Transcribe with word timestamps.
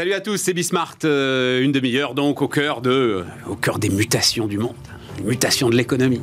Salut 0.00 0.14
à 0.14 0.20
tous, 0.22 0.38
c'est 0.38 0.54
Bismart, 0.54 0.96
euh, 1.04 1.60
une 1.60 1.72
demi-heure 1.72 2.14
donc 2.14 2.40
au 2.40 2.48
cœur, 2.48 2.80
de, 2.80 3.22
au 3.46 3.54
cœur 3.54 3.78
des 3.78 3.90
mutations 3.90 4.46
du 4.46 4.56
monde, 4.56 4.74
des 5.18 5.24
mutations 5.24 5.68
de 5.68 5.76
l'économie. 5.76 6.22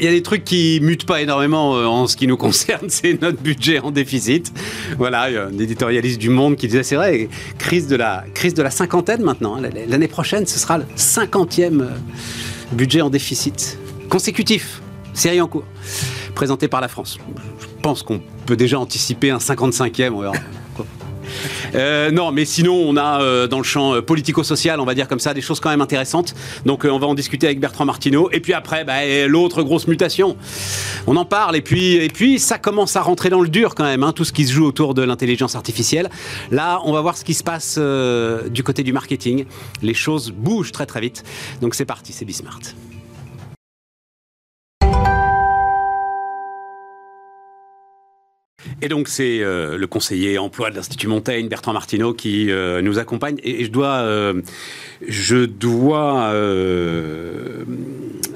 Il 0.00 0.06
y 0.06 0.08
a 0.08 0.10
des 0.10 0.24
trucs 0.24 0.42
qui 0.42 0.80
mutent 0.82 1.06
pas 1.06 1.22
énormément 1.22 1.76
euh, 1.76 1.84
en 1.84 2.08
ce 2.08 2.16
qui 2.16 2.26
nous 2.26 2.36
concerne, 2.46 2.90
c'est 2.90 3.22
notre 3.22 3.40
budget 3.40 3.78
en 3.78 3.92
déficit. 3.92 4.52
Voilà, 4.98 5.30
il 5.30 5.34
y 5.34 5.38
a 5.38 5.44
un 5.44 5.56
éditorialiste 5.56 6.18
du 6.18 6.30
Monde 6.30 6.56
qui 6.56 6.66
disait, 6.66 6.82
c'est 6.82 6.96
vrai, 6.96 7.28
crise 7.58 7.86
de 7.86 7.94
la, 7.94 8.24
crise 8.34 8.54
de 8.54 8.62
la 8.64 8.72
cinquantaine 8.72 9.22
maintenant. 9.22 9.54
Hein. 9.54 9.70
L'année 9.86 10.08
prochaine, 10.08 10.44
ce 10.44 10.58
sera 10.58 10.78
le 10.78 10.84
cinquantième 10.96 11.82
euh, 11.82 12.74
budget 12.74 13.02
en 13.02 13.08
déficit 13.08 13.78
consécutif, 14.08 14.82
série 15.14 15.40
en 15.40 15.46
cours, 15.46 15.64
présenté 16.34 16.66
par 16.66 16.80
la 16.80 16.88
France. 16.88 17.18
Je 17.60 17.66
pense 17.82 18.02
qu'on 18.02 18.20
peut 18.46 18.56
déjà 18.56 18.80
anticiper 18.80 19.30
un 19.30 19.38
55e, 19.38 20.10
on 20.10 20.22
verra. 20.22 20.34
Euh, 21.74 22.10
non, 22.10 22.32
mais 22.32 22.44
sinon, 22.44 22.74
on 22.74 22.96
a 22.96 23.20
euh, 23.20 23.46
dans 23.46 23.58
le 23.58 23.64
champ 23.64 23.94
euh, 23.94 24.02
politico-social, 24.02 24.80
on 24.80 24.84
va 24.84 24.94
dire 24.94 25.08
comme 25.08 25.20
ça, 25.20 25.34
des 25.34 25.40
choses 25.40 25.60
quand 25.60 25.70
même 25.70 25.80
intéressantes. 25.80 26.34
Donc, 26.64 26.84
on 26.84 26.98
va 26.98 27.06
en 27.06 27.14
discuter 27.14 27.46
avec 27.46 27.60
Bertrand 27.60 27.84
Martineau. 27.84 28.30
Et 28.32 28.40
puis 28.40 28.52
après, 28.52 28.84
bah, 28.84 29.26
l'autre 29.26 29.62
grosse 29.62 29.86
mutation. 29.86 30.36
On 31.06 31.16
en 31.16 31.24
parle. 31.24 31.56
Et 31.56 31.60
puis, 31.62 32.38
ça 32.38 32.58
commence 32.58 32.96
à 32.96 33.02
rentrer 33.02 33.30
dans 33.30 33.40
le 33.40 33.48
dur 33.48 33.74
quand 33.74 33.84
même, 33.84 34.02
hein, 34.02 34.12
tout 34.12 34.24
ce 34.24 34.32
qui 34.32 34.46
se 34.46 34.52
joue 34.52 34.66
autour 34.66 34.94
de 34.94 35.02
l'intelligence 35.02 35.54
artificielle. 35.54 36.10
Là, 36.50 36.80
on 36.84 36.92
va 36.92 37.00
voir 37.00 37.16
ce 37.16 37.24
qui 37.24 37.34
se 37.34 37.44
passe 37.44 37.78
du 37.78 38.62
côté 38.62 38.82
du 38.82 38.92
marketing. 38.92 39.44
Les 39.82 39.94
choses 39.94 40.30
bougent 40.30 40.72
très 40.72 40.86
très 40.86 41.00
vite. 41.00 41.24
Donc, 41.60 41.74
c'est 41.74 41.84
parti, 41.84 42.12
c'est 42.12 42.24
Bismart. 42.24 42.60
Et 48.82 48.88
donc 48.88 49.08
c'est 49.08 49.40
euh, 49.40 49.78
le 49.78 49.86
conseiller 49.86 50.36
emploi 50.38 50.70
de 50.70 50.76
l'Institut 50.76 51.06
Montaigne, 51.06 51.48
Bertrand 51.48 51.72
Martineau, 51.72 52.12
qui 52.12 52.50
euh, 52.50 52.82
nous 52.82 52.98
accompagne. 52.98 53.36
Et, 53.42 53.64
je 53.64 53.70
dois, 53.70 54.00
euh, 54.00 54.42
je 55.06 55.46
dois. 55.46 56.32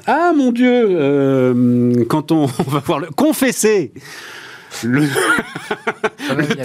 ah 0.07 0.33
mon 0.35 0.51
Dieu, 0.51 2.05
quand 2.09 2.31
on, 2.31 2.45
va 2.67 2.79
voir 2.79 2.99
le 2.99 3.09
confesser 3.09 3.93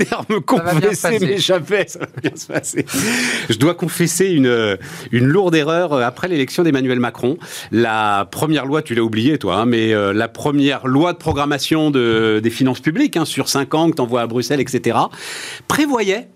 terme 0.04 0.40
confesser 0.40 1.18
m'échappait, 1.18 1.86
ça 1.88 2.00
va 2.00 2.06
bien 2.22 2.32
se 2.34 2.46
passer. 2.46 2.86
Je 3.48 3.56
dois 3.56 3.74
confesser 3.74 4.26
une, 4.26 4.78
une 5.12 5.26
lourde 5.26 5.54
erreur 5.54 5.94
après 5.94 6.28
l'élection 6.28 6.62
d'Emmanuel 6.62 7.00
Macron. 7.00 7.38
La 7.72 8.28
première 8.30 8.66
loi, 8.66 8.82
tu 8.82 8.94
l'as 8.94 9.02
oublié 9.02 9.38
toi, 9.38 9.56
hein, 9.56 9.66
mais 9.66 9.92
euh, 9.92 10.12
la 10.12 10.28
première 10.28 10.86
loi 10.86 11.12
de 11.12 11.18
programmation 11.18 11.90
de, 11.90 12.40
des 12.42 12.50
finances 12.50 12.80
publiques, 12.80 13.16
hein, 13.16 13.24
sur 13.24 13.48
5 13.48 13.74
ans, 13.74 13.90
que 13.90 13.96
tu 13.96 14.02
envoies 14.02 14.22
à 14.22 14.26
Bruxelles, 14.26 14.60
etc., 14.60 14.98
prévoyait 15.68 16.28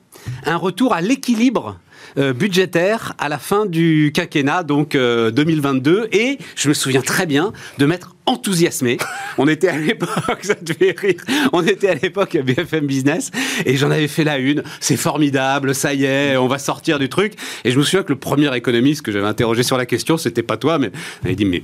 un 0.45 0.57
retour 0.57 0.93
à 0.95 1.01
l'équilibre 1.01 1.79
euh, 1.79 1.90
budgétaire 2.17 3.15
à 3.19 3.29
la 3.29 3.39
fin 3.39 3.67
du 3.67 4.13
quinquennat, 4.15 4.63
donc 4.63 4.97
2022. 4.97 5.91
Euh, 5.91 6.07
Et 6.13 6.39
je 6.57 6.69
me 6.69 6.75
souviens 6.75 7.03
très 7.03 7.27
bien 7.27 7.53
de 7.79 7.87
m'être 7.87 8.15
enthousiasmé. 8.27 8.99
On 9.39 9.49
était 9.49 9.69
à 9.69 9.77
l'époque, 9.77 10.11
ça 10.43 10.55
te 10.55 10.73
fait 10.73 10.99
rire, 10.99 11.23
on 11.53 11.63
était 11.63 11.89
à 11.89 11.95
l'époque 11.95 12.35
à 12.35 12.43
BFM 12.43 12.87
Business 12.87 13.31
et 13.67 13.77
j'en 13.77 13.91
avais 13.91 14.09
fait 14.09 14.25
la 14.25 14.39
une. 14.39 14.63
C'est 14.81 14.97
formidable, 14.97 15.75
ça 15.75 15.95
y 15.95 16.05
est, 16.05 16.37
on 16.37 16.47
va 16.47 16.59
sortir 16.59 16.99
du 16.99 17.09
truc. 17.09 17.35
Et 17.65 17.71
je 17.71 17.79
me 17.79 17.83
souviens 17.83 18.03
que 18.03 18.13
le 18.13 18.19
premier 18.19 18.55
économiste 18.57 19.03
que 19.03 19.13
j'avais 19.13 19.27
interrogé 19.27 19.63
sur 19.63 19.77
la 19.77 19.87
question, 19.87 20.17
c'était 20.17 20.43
pas 20.43 20.57
toi, 20.57 20.79
mais 20.79 20.91
il 21.29 21.37
dit 21.37 21.45
mais 21.45 21.63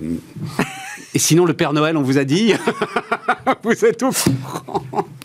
et 1.16 1.18
sinon, 1.18 1.46
le 1.46 1.54
Père 1.54 1.72
Noël, 1.72 1.96
on 1.96 2.02
vous 2.02 2.18
a 2.18 2.24
dit 2.24 2.52
Vous 3.62 3.84
êtes 3.86 4.02
au 4.02 4.10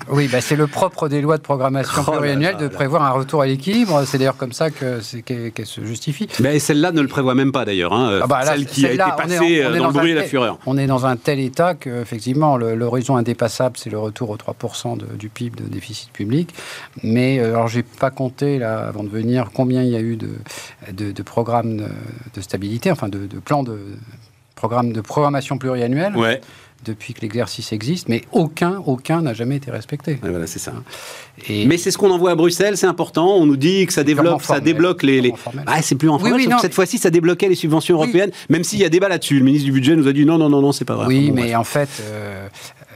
Oui, 0.07 0.29
bah 0.31 0.39
c'est 0.39 0.55
le 0.55 0.65
propre 0.65 1.09
des 1.09 1.19
lois 1.19 1.35
de 1.35 1.41
programmation 1.41 2.01
oh 2.07 2.11
pluriannuelle 2.11 2.55
de 2.55 2.69
prévoir 2.69 3.03
un 3.03 3.09
retour 3.09 3.41
à 3.41 3.45
l'équilibre. 3.45 4.05
C'est 4.05 4.17
d'ailleurs 4.17 4.37
comme 4.37 4.53
ça 4.53 4.71
qu'elle 4.71 5.03
se 5.03 5.83
justifie. 5.83 6.29
Mais 6.39 6.59
celle-là 6.59 6.93
ne 6.93 7.01
le 7.01 7.09
prévoit 7.09 7.35
même 7.35 7.51
pas 7.51 7.65
d'ailleurs. 7.65 7.91
Hein. 7.91 8.21
Ah 8.23 8.27
bah 8.27 8.39
celle 8.45 8.67
qui 8.67 8.85
a 8.85 8.93
été 8.93 9.03
passée 9.17 9.63
dans, 9.63 9.87
le 9.87 9.91
bruit 9.91 10.11
et 10.11 10.13
la 10.13 10.23
fureur. 10.23 10.59
On 10.65 10.77
est 10.77 10.87
dans 10.87 11.05
un 11.05 11.17
tel 11.17 11.41
état 11.41 11.73
qu'effectivement, 11.73 12.55
l'horizon 12.55 13.17
indépassable, 13.17 13.75
c'est 13.77 13.89
le 13.89 13.99
retour 13.99 14.29
aux 14.29 14.37
3% 14.37 14.97
du 15.17 15.27
PIB 15.27 15.61
de 15.61 15.67
déficit 15.67 16.09
public. 16.13 16.55
Mais 17.03 17.37
euh, 17.39 17.49
alors, 17.49 17.67
j'ai 17.67 17.83
pas 17.83 18.11
compté, 18.11 18.59
là, 18.59 18.87
avant 18.87 19.03
de 19.03 19.09
venir, 19.09 19.49
combien 19.53 19.83
il 19.83 19.89
y 19.89 19.97
a 19.97 20.01
eu 20.01 20.15
de, 20.15 20.31
de, 20.93 21.23
programmes 21.23 21.85
de, 22.33 22.39
stabilité, 22.39 22.91
enfin 22.91 23.09
de 23.09 23.27
plans 23.43 23.63
de 23.63 23.77
programme 24.61 24.93
de 24.93 25.01
programmation 25.01 25.57
pluriannuelle. 25.57 26.13
depuis 26.83 27.13
que 27.13 27.21
l'exercice 27.21 27.73
existe, 27.73 28.09
mais 28.09 28.23
aucun, 28.31 28.81
aucun 28.87 29.21
n'a 29.21 29.35
jamais 29.35 29.57
été 29.57 29.69
respecté. 29.69 30.17
voilà, 30.21 30.47
c'est 30.47 30.57
ça. 30.57 30.73
Et 31.47 31.67
mais 31.67 31.77
c'est 31.77 31.91
ce 31.91 31.97
qu'on 31.99 32.09
envoie 32.09 32.31
à 32.31 32.35
Bruxelles, 32.35 32.75
c'est 32.75 32.87
important. 32.87 33.35
On 33.35 33.45
nous 33.45 33.55
dit 33.55 33.85
que 33.85 33.93
ça 33.93 34.03
développe, 34.03 34.41
ça 34.41 34.59
débloque 34.59 35.03
les. 35.03 35.21
les... 35.21 35.33
Ah, 35.67 35.81
c'est 35.83 35.95
plus 35.95 36.09
en 36.09 36.19
oui, 36.19 36.47
cette 36.59 36.73
fois-ci, 36.73 36.97
ça 36.97 37.11
débloquait 37.11 37.49
les 37.49 37.55
subventions 37.55 37.95
européennes, 37.95 38.31
même 38.49 38.63
s'il 38.63 38.79
y 38.79 38.85
a 38.85 38.89
débat 38.89 39.09
là-dessus. 39.09 39.37
Le 39.37 39.45
ministre 39.45 39.65
du 39.65 39.71
budget 39.71 39.95
nous 39.95 40.07
a 40.07 40.13
dit 40.13 40.25
non, 40.25 40.37
non, 40.39 40.49
non, 40.49 40.61
non, 40.61 40.71
c'est 40.71 40.85
pas 40.85 40.95
vrai. 40.95 41.05
Oui, 41.07 41.31
mais 41.31 41.55
en 41.55 41.63
fait, 41.63 41.89
euh, 42.01 42.47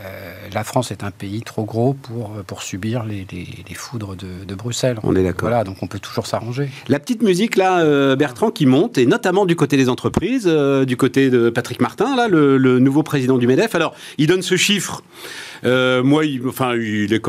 euh, 0.02 0.45
la 0.54 0.64
France 0.64 0.92
est 0.92 1.04
un 1.04 1.12
pays 1.12 1.42
trop 1.42 1.64
gros 1.64 1.94
pour, 1.94 2.32
pour 2.48 2.62
subir 2.62 3.04
les, 3.04 3.26
les, 3.32 3.76
foudres 3.76 4.16
de, 4.16 4.46
de, 4.46 4.56
Bruxelles. 4.56 5.00
On 5.04 5.16
est 5.16 5.24
d'accord. 5.24 5.50
Voilà, 5.50 5.64
donc 5.64 5.78
on 5.82 5.88
peut 5.88 6.00
toujours 6.00 6.28
s'arranger. 6.28 6.70
La 6.88 7.00
petite 7.00 7.22
musique, 7.22 7.56
là, 7.56 7.80
euh, 7.80 8.16
Bertrand, 8.16 8.52
qui 8.52 8.66
monte, 8.66 8.98
et 8.98 9.06
notamment 9.06 9.46
du 9.46 9.56
côté 9.56 9.78
des 9.78 9.90
entreprises, 9.90 10.46
euh, 10.48 10.86
du 10.86 10.98
côté 10.98 11.30
de 11.30 11.50
Patrick 11.50 11.82
Martin, 11.82 12.16
là, 12.16 12.28
le, 12.28 12.58
le 12.58 12.80
nouveau 12.80 13.04
président 13.04 13.38
du 13.38 13.48
MEDEF. 13.48 13.76
Alors, 13.76 13.94
il 14.18 14.28
donne 14.28 14.42
ce 14.42 14.56
chiffre 14.56 15.04
euh, 15.64 16.04
moi, 16.04 16.26
il, 16.26 16.46
enfin, 16.48 16.76
il 16.76 17.12
est, 17.14 17.22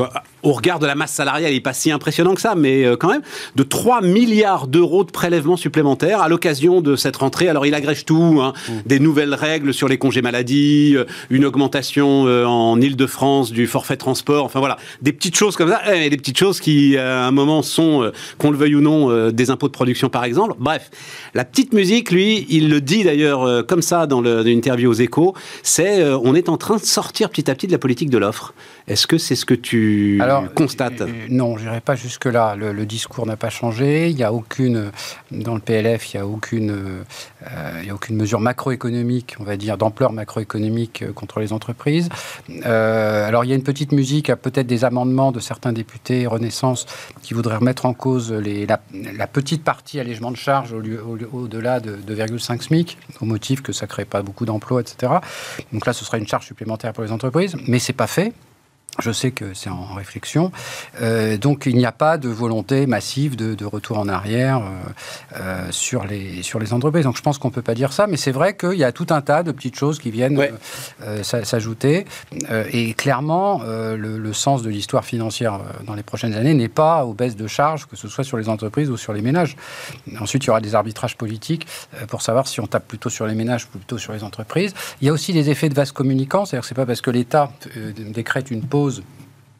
au 0.43 0.51
regard 0.51 0.77
de 0.77 0.85
la 0.85 0.93
masse 0.93 1.13
salariale, 1.13 1.51
il 1.51 1.55
n'est 1.55 1.61
pas 1.61 1.73
si 1.73 1.91
impressionnant 1.91 2.35
que 2.35 2.41
ça, 2.41 2.53
mais 2.55 2.85
quand 2.99 3.09
même, 3.09 3.21
de 3.55 3.63
3 3.63 4.01
milliards 4.01 4.67
d'euros 4.67 5.03
de 5.03 5.11
prélèvements 5.11 5.57
supplémentaires 5.57 6.21
à 6.21 6.29
l'occasion 6.29 6.81
de 6.81 6.95
cette 6.95 7.15
rentrée. 7.15 7.47
Alors, 7.47 7.65
il 7.65 7.73
agrège 7.73 8.05
tout, 8.05 8.39
hein, 8.41 8.53
mmh. 8.53 8.71
des 8.85 8.99
nouvelles 8.99 9.33
règles 9.33 9.73
sur 9.73 9.87
les 9.87 9.97
congés 9.97 10.21
maladie, 10.21 10.95
une 11.31 11.45
augmentation 11.45 12.23
en 12.23 12.79
Ile-de-France 12.79 13.07
du 13.51 13.67
forfait 13.67 13.97
transport, 13.97 14.45
enfin 14.45 14.59
voilà, 14.59 14.77
des 15.01 15.11
petites 15.11 15.35
choses 15.35 15.55
comme 15.55 15.69
ça, 15.69 15.95
et 15.95 16.09
des 16.09 16.17
petites 16.17 16.37
choses 16.37 16.59
qui, 16.59 16.97
à 16.97 17.25
un 17.25 17.31
moment, 17.31 17.61
sont, 17.61 18.11
qu'on 18.37 18.51
le 18.51 18.57
veuille 18.57 18.75
ou 18.75 18.81
non, 18.81 19.31
des 19.31 19.49
impôts 19.49 19.67
de 19.67 19.73
production, 19.73 20.09
par 20.09 20.23
exemple. 20.23 20.55
Bref, 20.59 20.91
la 21.33 21.43
petite 21.43 21.73
musique, 21.73 22.11
lui, 22.11 22.45
il 22.49 22.69
le 22.69 22.81
dit 22.81 23.03
d'ailleurs 23.03 23.65
comme 23.65 23.81
ça 23.81 24.05
dans 24.05 24.21
l'interview 24.21 24.91
aux 24.91 24.93
échos, 24.93 25.33
c'est 25.63 26.03
on 26.03 26.35
est 26.35 26.49
en 26.49 26.57
train 26.57 26.77
de 26.77 26.83
sortir 26.83 27.29
petit 27.29 27.49
à 27.49 27.55
petit 27.55 27.67
de 27.67 27.71
la 27.71 27.79
politique 27.79 28.09
de 28.09 28.17
l'homme. 28.17 28.27
Est-ce 28.87 29.07
que 29.07 29.17
c'est 29.17 29.35
ce 29.35 29.45
que 29.45 29.53
tu 29.53 30.21
constates 30.55 31.01
euh, 31.01 31.07
Non, 31.29 31.57
je 31.57 31.63
n'irai 31.63 31.81
pas 31.81 31.95
jusque-là. 31.95 32.55
Le, 32.55 32.85
discours 32.85 33.25
n'a 33.25 33.35
pas 33.35 33.49
changé. 33.49 34.09
Il 34.09 34.15
n'y 34.15 34.23
a 34.23 34.31
aucune, 34.31 34.91
dans 35.31 35.55
le 35.55 35.59
PLF, 35.59 36.13
il 36.13 36.17
n'y 36.17 36.21
a, 36.21 36.27
aucune, 36.27 36.71
euh, 36.71 37.81
il 37.83 37.89
a 37.89 37.93
aucune 37.93 38.15
mesure 38.15 38.39
macroéconomique, 38.39 39.35
on 39.39 39.43
va 39.43 39.57
dire, 39.57 39.77
d'ampleur 39.77 40.13
macroéconomique 40.13 41.01
euh, 41.01 41.11
contre 41.11 41.39
les 41.39 41.51
entreprises. 41.51 42.09
Alors, 42.97 43.45
il 43.45 43.49
y 43.49 43.53
a 43.53 43.55
une 43.55 43.63
petite 43.63 43.91
musique, 43.91 44.33
peut-être 44.35 44.67
des 44.67 44.85
amendements 44.85 45.31
de 45.31 45.39
certains 45.39 45.73
députés 45.73 46.27
Renaissance 46.27 46.85
qui 47.21 47.33
voudraient 47.33 47.57
remettre 47.57 47.85
en 47.85 47.93
cause 47.93 48.31
la, 48.31 49.27
petite 49.27 49.63
partie 49.63 49.99
allègement 49.99 50.31
de 50.31 50.37
charges 50.37 50.73
au-delà 50.73 51.79
de 51.79 51.95
2,5 51.95 52.61
SMIC, 52.61 52.97
au 53.21 53.25
motif 53.25 53.61
que 53.61 53.71
ça 53.71 53.85
ne 53.85 53.89
crée 53.89 54.05
pas 54.05 54.21
beaucoup 54.21 54.45
d'emplois, 54.45 54.81
etc. 54.81 55.13
Donc 55.73 55.85
là, 55.85 55.93
ce 55.93 56.05
sera 56.05 56.17
une 56.17 56.27
charge 56.27 56.45
supplémentaire 56.45 56.93
pour 56.93 57.03
les 57.03 57.11
entreprises, 57.11 57.55
mais 57.67 57.79
c'est 57.79 57.93
pas 57.93 58.07
fait. 58.07 58.33
Je 58.99 59.11
sais 59.11 59.31
que 59.31 59.53
c'est 59.53 59.69
en 59.69 59.93
réflexion. 59.93 60.51
Euh, 61.01 61.37
donc 61.37 61.65
il 61.67 61.75
n'y 61.75 61.85
a 61.85 61.91
pas 61.91 62.17
de 62.17 62.29
volonté 62.29 62.87
massive 62.87 63.35
de, 63.35 63.65
retour 63.65 63.99
en 63.99 64.07
arrière 64.07 64.57
euh, 64.57 65.39
euh, 65.39 65.67
sur, 65.71 66.05
les, 66.05 66.41
sur 66.41 66.59
les 66.59 66.73
entreprises. 66.73 67.03
Donc 67.03 67.17
je 67.17 67.21
pense 67.21 67.37
qu'on 67.37 67.49
ne 67.49 67.53
peut 67.53 67.61
pas 67.61 67.75
dire 67.75 67.93
ça, 67.93 68.07
mais 68.07 68.17
c'est 68.17 68.31
vrai 68.31 68.55
qu'il 68.55 68.77
y 68.77 68.83
a 68.83 68.91
tout 68.91 69.07
un 69.09 69.21
tas 69.21 69.43
de 69.43 69.51
petites 69.51 69.75
choses 69.75 69.99
qui 69.99 70.09
viennent 70.09 70.41
s'ajouter. 71.21 72.05
et 72.71 72.93
clairement, 72.93 73.61
le, 73.63 74.33
sens 74.33 74.61
de 74.61 74.69
l'histoire 74.69 75.05
financière 75.05 75.59
dans 75.85 75.95
les 75.95 76.03
prochaines 76.03 76.33
années 76.33 76.53
n'est 76.53 76.67
pas 76.67 77.05
aux 77.05 77.13
baisses 77.13 77.35
de 77.35 77.47
charges, 77.47 77.85
que 77.87 77.95
ce 77.95 78.07
soit 78.07 78.23
sur 78.23 78.37
les 78.37 78.49
entreprises 78.49 78.89
ou 78.89 78.97
sur 78.97 79.13
les 79.13 79.21
ménages. 79.21 79.55
Ensuite, 80.19 80.43
il 80.43 80.47
y 80.47 80.49
aura 80.49 80.61
des 80.61 80.75
arbitrages 80.75 81.17
politiques 81.17 81.67
pour 82.07 82.21
savoir 82.21 82.47
si 82.47 82.59
on 82.59 82.67
tape 82.67 82.87
plutôt 82.87 83.09
sur 83.09 83.25
les 83.25 83.35
ménages 83.35 83.65
ou 83.65 83.77
plutôt 83.77 83.97
sur 83.97 84.13
les 84.13 84.23
entreprises. 84.23 84.73
Il 85.01 85.07
y 85.07 85.09
a 85.09 85.13
aussi 85.13 85.33
des 85.33 85.49
effets 85.49 85.69
de 85.69 85.75
vase 85.75 85.91
communicants, 85.91 86.45
c'est-à-dire 86.45 86.61
que 86.61 86.67
ce 86.67 86.73
n'est 86.73 86.83
pas 86.83 86.85
parce 86.85 87.01
que 87.01 87.11
l'État 87.11 87.51
décrète 87.97 88.51
une 88.51 88.63
pause 88.63 88.86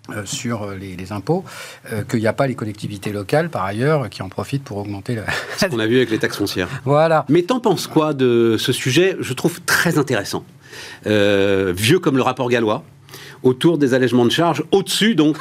euh, 0.10 0.26
sur 0.26 0.64
euh, 0.64 0.76
les, 0.76 1.12
impôts, 1.12 1.44
euh, 1.92 2.02
qu'il 2.04 2.22
n'y 2.22 2.28
a 2.28 2.34
pas 2.34 2.48
les 2.48 2.56
collectivités 2.56 3.12
locales, 3.12 3.50
par 3.50 3.66
ailleurs, 3.66 4.10
qui 4.10 4.22
en 4.22 4.30
profitent 4.30 4.64
pour 4.64 4.78
augmenter 4.78 5.16
la... 5.16 5.26
Ce 5.58 5.66
qu'on 5.66 5.80
a 5.80 5.86
vu 5.86 5.98
avec 5.98 6.10
les 6.10 6.18
taxes 6.18 6.38
foncières. 6.38 6.70
Voilà. 6.86 7.26
Mais 7.28 7.42
t'en 7.42 7.60
penses 7.60 7.88
quoi 7.88 8.14
de 8.14 8.56
ce 8.58 8.72
sujet? 8.72 9.18
Je 9.20 9.34
trouve 9.34 9.60
très 9.62 9.98
intéressant. 9.98 10.46
vieux 11.06 12.00
comme 12.00 12.16
le 12.16 12.22
rapport 12.22 12.48
gallois, 12.50 12.86
autour 13.44 13.78
des 13.78 13.94
allègements 13.94 14.26
de 14.26 14.32
charges, 14.32 14.64
au-dessus 14.72 15.14
donc 15.14 15.38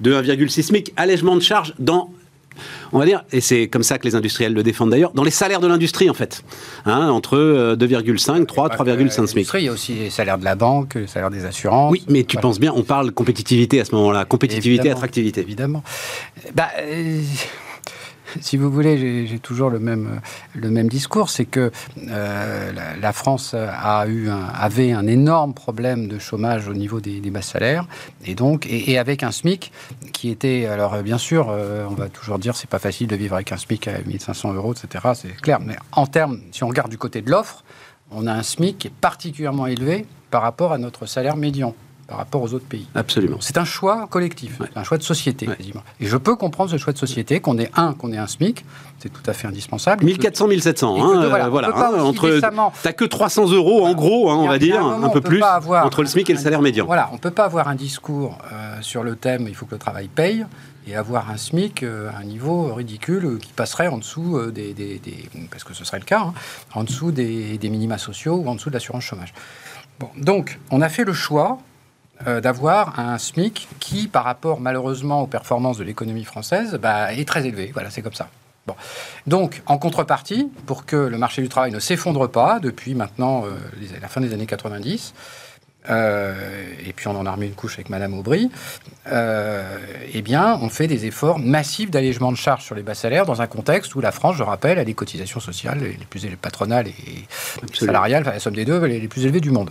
de 0.00 0.14
1,6 0.14 0.62
SMIC. 0.62 0.94
Allègement 0.96 1.36
de 1.36 1.42
charges 1.42 1.74
dans 1.78 2.10
on 2.92 2.98
va 2.98 3.06
dire, 3.06 3.24
et 3.32 3.40
c'est 3.40 3.68
comme 3.68 3.82
ça 3.82 3.98
que 3.98 4.04
les 4.04 4.14
industriels 4.14 4.52
le 4.52 4.62
défendent 4.62 4.90
d'ailleurs, 4.90 5.12
dans 5.12 5.24
les 5.24 5.30
salaires 5.30 5.60
de 5.60 5.66
l'industrie 5.66 6.10
en 6.10 6.14
fait, 6.14 6.42
hein, 6.84 7.08
entre 7.08 7.76
2,5, 7.76 8.46
3, 8.46 8.68
3,5 8.70 9.26
SMIC. 9.26 9.48
Il 9.54 9.60
y 9.60 9.68
a 9.68 9.72
aussi 9.72 9.94
les 9.94 10.10
salaires 10.10 10.38
de 10.38 10.44
la 10.44 10.54
banque, 10.54 10.94
les 10.94 11.06
salaires 11.06 11.30
des 11.30 11.44
assurances. 11.44 11.92
Oui, 11.92 12.04
mais 12.08 12.24
tu 12.24 12.36
penses 12.36 12.60
bien, 12.60 12.72
on 12.74 12.82
parle 12.82 13.12
compétitivité 13.12 13.80
à 13.80 13.84
ce 13.84 13.94
moment-là, 13.94 14.24
compétitivité, 14.24 14.90
attractivité. 14.90 15.40
Évidemment. 15.40 15.82
Bah, 16.54 16.68
euh, 16.80 17.22
si 18.40 18.56
vous 18.56 18.70
voulez, 18.70 19.26
j'ai 19.26 19.38
toujours 19.38 19.70
le 19.70 19.78
même, 19.78 20.20
le 20.54 20.70
même 20.70 20.88
discours, 20.88 21.30
c'est 21.30 21.44
que 21.44 21.70
euh, 22.08 22.72
la, 23.00 23.12
France 23.12 23.54
a 23.54 24.06
eu 24.06 24.28
avait 24.28 24.92
un 24.92 25.06
énorme 25.06 25.54
problème 25.54 26.08
de 26.08 26.18
chômage 26.18 26.68
au 26.68 26.74
niveau 26.74 27.00
des, 27.00 27.20
bas 27.30 27.42
salaires, 27.42 27.86
et 28.24 28.34
donc, 28.34 28.66
et, 28.68 28.98
avec 28.98 29.22
un 29.22 29.30
SMIC 29.30 29.72
qui 30.12 30.30
était, 30.30 30.66
alors 30.66 31.02
bien 31.02 31.18
sûr, 31.18 31.48
on 31.48 31.94
va 31.94 32.08
toujours 32.08 32.38
dire 32.38 32.56
c'est 32.56 32.70
pas 32.70 32.78
facile 32.78 33.06
de 33.06 33.16
vivre 33.16 33.34
avec 33.34 33.52
un 33.52 33.56
SMIC 33.56 33.88
à 33.88 33.98
1500 34.04 34.54
euros, 34.54 34.74
etc. 34.74 35.12
C'est 35.14 35.36
clair, 35.40 35.58
mais 35.60 35.76
en 35.92 36.06
termes, 36.06 36.40
si 36.52 36.64
on 36.64 36.68
regarde 36.68 36.90
du 36.90 36.98
côté 36.98 37.22
de 37.22 37.30
l'offre, 37.30 37.64
on 38.10 38.26
a 38.26 38.32
un 38.32 38.42
SMIC 38.42 38.78
qui 38.78 38.86
est 38.88 38.94
particulièrement 39.00 39.66
élevé 39.66 40.06
par 40.30 40.42
rapport 40.42 40.72
à 40.72 40.78
notre 40.78 41.06
salaire 41.06 41.36
médian 41.36 41.74
par 42.06 42.18
rapport 42.18 42.42
aux 42.42 42.54
autres 42.54 42.66
pays. 42.66 42.86
Absolument. 42.94 43.38
C'est 43.40 43.58
un 43.58 43.64
choix 43.64 44.06
collectif, 44.08 44.60
un 44.74 44.84
choix 44.84 44.98
de 44.98 45.02
société 45.02 45.46
quasiment. 45.46 45.82
Et 46.00 46.06
je 46.06 46.16
peux 46.16 46.36
comprendre 46.36 46.70
ce 46.70 46.76
choix 46.76 46.92
de 46.92 46.98
société, 46.98 47.40
qu'on 47.40 47.58
ait 47.58 47.70
un, 47.74 47.94
qu'on 47.94 48.12
ait 48.12 48.18
un 48.18 48.28
SMIC, 48.28 48.64
c'est 48.98 49.12
tout 49.12 49.28
à 49.28 49.32
fait 49.32 49.48
indispensable. 49.48 50.04
1400, 50.04 50.48
1700, 50.48 50.96
hein, 50.96 51.48
voilà. 51.48 51.68
Hein, 51.74 52.00
entre, 52.00 52.40
t'as 52.82 52.92
que 52.92 53.04
300 53.04 53.50
euros 53.50 53.86
en 53.86 53.94
gros, 53.94 54.30
hein, 54.30 54.36
on 54.36 54.48
va 54.48 54.58
dire, 54.58 54.84
un, 54.84 55.08
peu 55.08 55.20
plus, 55.20 55.42
entre 55.42 56.02
le 56.02 56.08
SMIC 56.08 56.30
et 56.30 56.34
le 56.34 56.38
salaire 56.38 56.62
médian. 56.62 56.86
Voilà, 56.86 57.10
on 57.12 57.18
peut 57.18 57.30
pas 57.30 57.44
avoir 57.44 57.68
un 57.68 57.74
discours 57.74 58.38
euh, 58.52 58.76
sur 58.80 59.02
le 59.02 59.16
thème, 59.16 59.46
il 59.48 59.54
faut 59.54 59.66
que 59.66 59.74
le 59.74 59.78
travail 59.78 60.08
paye, 60.08 60.46
et 60.86 60.94
avoir 60.94 61.30
un 61.30 61.36
SMIC 61.36 61.82
euh, 61.82 62.10
à 62.10 62.20
un 62.20 62.24
niveau 62.24 62.72
ridicule 62.72 63.24
euh, 63.26 63.38
qui 63.38 63.52
passerait 63.52 63.88
en 63.88 63.98
dessous 63.98 64.40
des, 64.52 64.72
des, 64.72 65.00
parce 65.50 65.64
que 65.64 65.74
ce 65.74 65.84
serait 65.84 65.98
le 65.98 66.04
cas, 66.04 66.32
en 66.72 66.84
dessous 66.84 67.10
des, 67.10 67.58
minima 67.64 67.98
sociaux 67.98 68.36
ou 68.36 68.48
en 68.48 68.54
dessous 68.54 68.70
de 68.70 68.74
l'assurance 68.74 69.02
chômage. 69.02 69.34
Bon, 69.98 70.08
donc, 70.16 70.60
on 70.70 70.80
a 70.82 70.88
fait 70.88 71.04
le 71.04 71.12
choix 71.12 71.58
euh, 72.26 72.40
d'avoir 72.40 72.98
un 72.98 73.18
SMIC 73.18 73.68
qui, 73.78 74.08
par 74.08 74.24
rapport 74.24 74.58
malheureusement 74.58 75.22
aux 75.22 75.26
performances 75.26 75.76
de 75.76 75.84
l'économie 75.84 76.24
française, 76.24 76.78
bah, 76.80 77.12
est 77.12 77.28
très 77.28 77.46
élevé. 77.46 77.70
Voilà, 77.74 77.90
c'est 77.90 78.00
comme 78.00 78.14
ça. 78.14 78.28
Bon. 78.66 78.74
Donc, 79.26 79.62
en 79.66 79.76
contrepartie, 79.76 80.50
pour 80.64 80.86
que 80.86 80.96
le 80.96 81.18
marché 81.18 81.42
du 81.42 81.48
travail 81.48 81.72
ne 81.72 81.78
s'effondre 81.78 82.28
pas 82.28 82.58
depuis 82.58 82.94
maintenant 82.94 83.44
euh, 83.44 83.50
la 84.00 84.08
fin 84.08 84.20
des 84.22 84.32
années 84.32 84.46
90, 84.46 85.14
euh, 85.88 86.34
et 86.84 86.92
puis 86.92 87.06
on 87.06 87.16
en 87.16 87.26
a 87.26 87.30
remis 87.30 87.46
une 87.46 87.54
couche 87.54 87.74
avec 87.74 87.90
Madame 87.90 88.14
Aubry, 88.14 88.50
eh 89.06 90.22
bien, 90.22 90.58
on 90.62 90.68
fait 90.68 90.88
des 90.88 91.04
efforts 91.04 91.38
massifs 91.38 91.90
d'allègement 91.90 92.32
de 92.32 92.36
charges 92.36 92.64
sur 92.64 92.74
les 92.74 92.82
bas 92.82 92.94
salaires 92.94 93.26
dans 93.26 93.42
un 93.42 93.46
contexte 93.46 93.94
où 93.94 94.00
la 94.00 94.10
France, 94.10 94.36
je 94.36 94.42
rappelle, 94.42 94.78
a 94.78 94.84
des 94.84 94.94
cotisations 94.94 95.38
sociales 95.38 95.78
les 95.80 96.06
plus 96.08 96.24
élevées, 96.24 96.36
patronales 96.36 96.88
et 96.88 97.24
salariales, 97.72 98.22
enfin, 98.22 98.32
la 98.32 98.40
somme 98.40 98.56
des 98.56 98.64
deux, 98.64 98.82
les 98.84 99.06
plus 99.06 99.26
élevées 99.26 99.40
du 99.40 99.50
monde. 99.50 99.70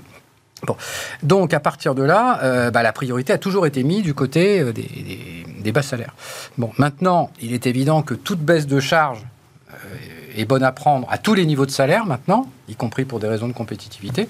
Bon. 0.64 0.76
Donc 1.22 1.54
à 1.54 1.60
partir 1.60 1.96
de 1.96 2.04
là, 2.04 2.40
euh, 2.44 2.72
bah, 2.72 2.82
la 2.82 2.94
priorité 2.94 3.34
a 3.34 3.38
toujours 3.38 3.66
été 3.66 3.84
mise 3.84 4.04
du 4.04 4.14
côté 4.14 4.62
euh, 4.62 4.72
des, 4.72 5.72
bas 5.72 5.82
salaires. 5.82 6.16
Bon, 6.58 6.72
maintenant, 6.78 7.30
il 7.42 7.54
est 7.54 7.68
évident 7.68 8.02
que 8.02 8.14
toute 8.14 8.40
baisse 8.40 8.66
de 8.66 8.80
charge 8.80 9.26
euh, 9.72 9.76
est 10.38 10.46
bonne 10.46 10.64
à 10.64 10.72
prendre 10.72 11.08
à 11.12 11.18
tous 11.18 11.34
les 11.34 11.46
niveaux 11.46 11.66
de 11.66 11.72
salaire 11.72 12.06
maintenant, 12.06 12.50
y 12.70 12.76
compris 12.76 13.04
pour 13.04 13.20
des 13.20 13.28
raisons 13.28 13.48
de 13.48 13.54
compétitivité. 13.54 14.30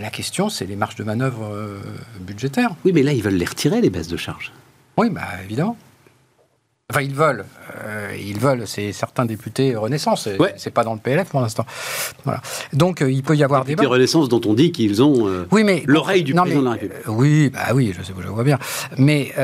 la 0.00 0.10
question, 0.10 0.50
c'est 0.50 0.66
les 0.66 0.76
marges 0.76 0.96
de 0.96 1.04
manœuvre 1.04 1.50
budgétaires. 2.20 2.70
Oui, 2.84 2.92
mais 2.92 3.02
là, 3.02 3.12
ils 3.12 3.22
veulent 3.22 3.34
les 3.34 3.44
retirer, 3.44 3.80
les 3.80 3.90
baisses 3.90 4.08
de 4.08 4.16
charge. 4.16 4.52
Oui, 4.96 5.10
bah, 5.10 5.22
évidemment. 5.44 5.76
Enfin, 6.90 7.02
ils 7.02 7.14
veulent. 7.14 7.44
Euh, 7.84 8.16
ils 8.18 8.38
veulent. 8.38 8.62
C'est 8.64 8.92
certains 8.92 9.26
députés 9.26 9.76
Renaissance. 9.76 10.26
C'est 10.56 10.70
pas 10.70 10.84
dans 10.84 10.94
le 10.94 11.00
PLF 11.00 11.28
pour 11.28 11.42
l'instant. 11.42 11.66
Voilà. 12.24 12.40
Donc, 12.72 13.02
euh, 13.02 13.12
il 13.12 13.22
peut 13.22 13.36
y 13.36 13.44
avoir 13.44 13.66
des. 13.66 13.72
Députés 13.72 13.86
Renaissance 13.86 14.30
dont 14.30 14.40
on 14.46 14.54
dit 14.54 14.72
qu'ils 14.72 15.02
ont 15.02 15.28
euh, 15.28 15.46
oui, 15.50 15.64
mais, 15.64 15.82
l'oreille 15.84 16.22
du 16.22 16.32
président 16.32 16.60
de 16.60 16.64
la 16.64 16.70
République. 16.70 16.96
oui, 17.08 17.50
bah 17.50 17.74
oui, 17.74 17.92
je 17.94 18.02
sais, 18.02 18.14
je 18.18 18.28
vois 18.28 18.42
bien. 18.42 18.58
Mais 18.96 19.34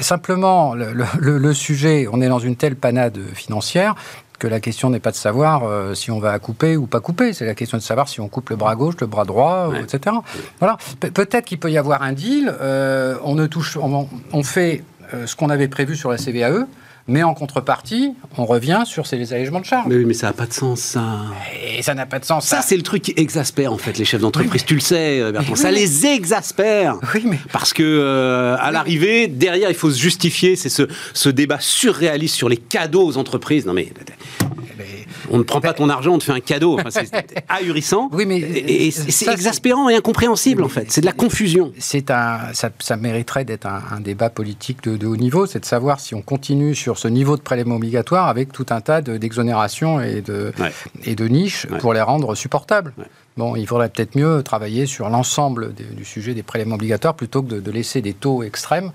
simplement, 0.00 0.74
le, 0.74 0.94
le, 1.18 1.52
sujet, 1.52 2.08
on 2.10 2.22
est 2.22 2.28
dans 2.28 2.38
une 2.38 2.56
telle 2.56 2.76
panade 2.76 3.18
financière 3.34 3.94
que 4.38 4.46
la 4.46 4.60
question 4.60 4.88
n'est 4.88 5.00
pas 5.00 5.10
de 5.10 5.16
savoir 5.16 5.62
si 5.94 6.10
on 6.10 6.20
va 6.20 6.38
couper 6.38 6.78
ou 6.78 6.86
pas 6.86 7.00
couper, 7.00 7.34
c'est 7.34 7.44
la 7.44 7.54
question 7.54 7.76
de 7.76 7.82
savoir 7.82 8.08
si 8.08 8.20
on 8.20 8.28
coupe 8.28 8.48
le 8.48 8.56
bras 8.56 8.76
gauche, 8.76 8.94
le 9.00 9.06
bras 9.06 9.26
droit, 9.26 9.72
etc. 9.78 10.16
Voilà. 10.58 10.78
peut-être 11.00 11.44
qu'il 11.44 11.58
peut 11.58 11.70
y 11.70 11.76
avoir 11.76 12.00
un 12.00 12.12
deal. 12.12 12.50
on 13.24 13.34
ne 13.34 13.46
touche, 13.46 13.76
on 13.76 14.42
fait 14.42 14.82
ce 15.26 15.36
qu'on 15.36 15.50
avait 15.50 15.68
prévu 15.68 15.96
sur 15.96 16.10
la 16.10 16.18
CVAE. 16.18 16.66
Mais 17.08 17.22
en 17.22 17.34
contrepartie, 17.34 18.14
on 18.36 18.44
revient 18.46 18.82
sur 18.84 19.06
ces 19.06 19.32
allégements 19.32 19.60
de 19.60 19.64
charges. 19.64 19.86
Mais 19.88 19.94
oui, 19.94 20.04
mais 20.04 20.14
ça 20.14 20.26
n'a 20.26 20.32
pas 20.32 20.46
de 20.46 20.52
sens, 20.52 20.80
ça. 20.80 21.04
Et 21.64 21.80
ça 21.80 21.94
n'a 21.94 22.04
pas 22.04 22.18
de 22.18 22.24
sens. 22.24 22.44
Ça, 22.44 22.62
c'est 22.62 22.76
le 22.76 22.82
truc 22.82 23.02
qui 23.02 23.14
exaspère, 23.16 23.72
en 23.72 23.78
fait, 23.78 23.96
les 23.96 24.04
chefs 24.04 24.20
d'entreprise. 24.20 24.64
Tu 24.64 24.74
le 24.74 24.80
sais, 24.80 25.20
euh, 25.20 25.30
Bertrand. 25.30 25.54
ça 25.54 25.70
les 25.70 26.04
exaspère. 26.06 26.96
Oui, 27.14 27.22
mais... 27.24 27.38
Parce 27.52 27.72
que, 27.72 27.84
euh, 27.84 28.56
à 28.58 28.72
l'arrivée, 28.72 29.28
derrière, 29.28 29.70
il 29.70 29.76
faut 29.76 29.90
se 29.90 30.00
justifier. 30.00 30.56
C'est 30.56 30.68
ce, 30.68 30.88
ce 31.14 31.28
débat 31.28 31.58
surréaliste 31.60 32.34
sur 32.34 32.48
les 32.48 32.56
cadeaux 32.56 33.06
aux 33.06 33.18
entreprises. 33.18 33.66
Non, 33.66 33.72
mais 33.72 33.92
on 35.30 35.38
ne 35.38 35.42
prend 35.42 35.60
pas 35.60 35.72
ton 35.72 35.88
argent, 35.88 36.14
on 36.14 36.18
te 36.18 36.24
fait 36.24 36.32
un 36.32 36.40
cadeau. 36.40 36.78
c'est 36.90 37.44
ahurissant. 37.48 38.08
Oui, 38.12 38.26
mais 38.26 38.38
et, 38.38 38.90
c'est 38.90 39.30
exaspérant 39.30 39.88
et 39.88 39.96
incompréhensible 39.96 40.64
en 40.64 40.68
fait. 40.68 40.86
C'est 40.90 41.00
de 41.00 41.06
la 41.06 41.12
confusion. 41.12 41.72
C'est 41.78 42.10
un, 42.10 42.38
ça, 42.52 42.96
mériterait 42.96 43.44
d'être 43.44 43.66
un, 43.66 44.00
débat 44.00 44.30
politique 44.30 44.82
de, 44.84 45.06
haut 45.06 45.16
niveau, 45.16 45.46
c'est 45.46 45.60
de 45.60 45.64
savoir 45.64 46.00
si 46.00 46.14
on 46.14 46.22
continue 46.22 46.74
sur 46.74 46.98
ce 46.98 47.08
niveau 47.08 47.36
de 47.36 47.42
prélèvement 47.42 47.76
obligatoire 47.76 48.28
avec 48.28 48.52
tout 48.52 48.66
un 48.70 48.80
tas 48.80 49.00
d'exonérations 49.00 50.00
et 50.00 50.20
de 50.20 50.52
et 51.04 51.14
de 51.14 51.26
niches 51.26 51.66
pour 51.80 51.92
les 51.94 52.00
rendre 52.00 52.34
supportables. 52.34 52.92
Bon, 53.36 53.54
il 53.54 53.66
faudrait 53.66 53.90
peut-être 53.90 54.16
mieux 54.16 54.42
travailler 54.42 54.86
sur 54.86 55.10
l'ensemble 55.10 55.74
du 55.74 56.06
sujet 56.06 56.32
des 56.32 56.42
prélèvements 56.42 56.76
obligatoires 56.76 57.14
plutôt 57.14 57.42
que 57.42 57.56
de, 57.56 57.70
laisser 57.70 58.00
des 58.00 58.14
taux 58.14 58.42
extrêmes 58.42 58.92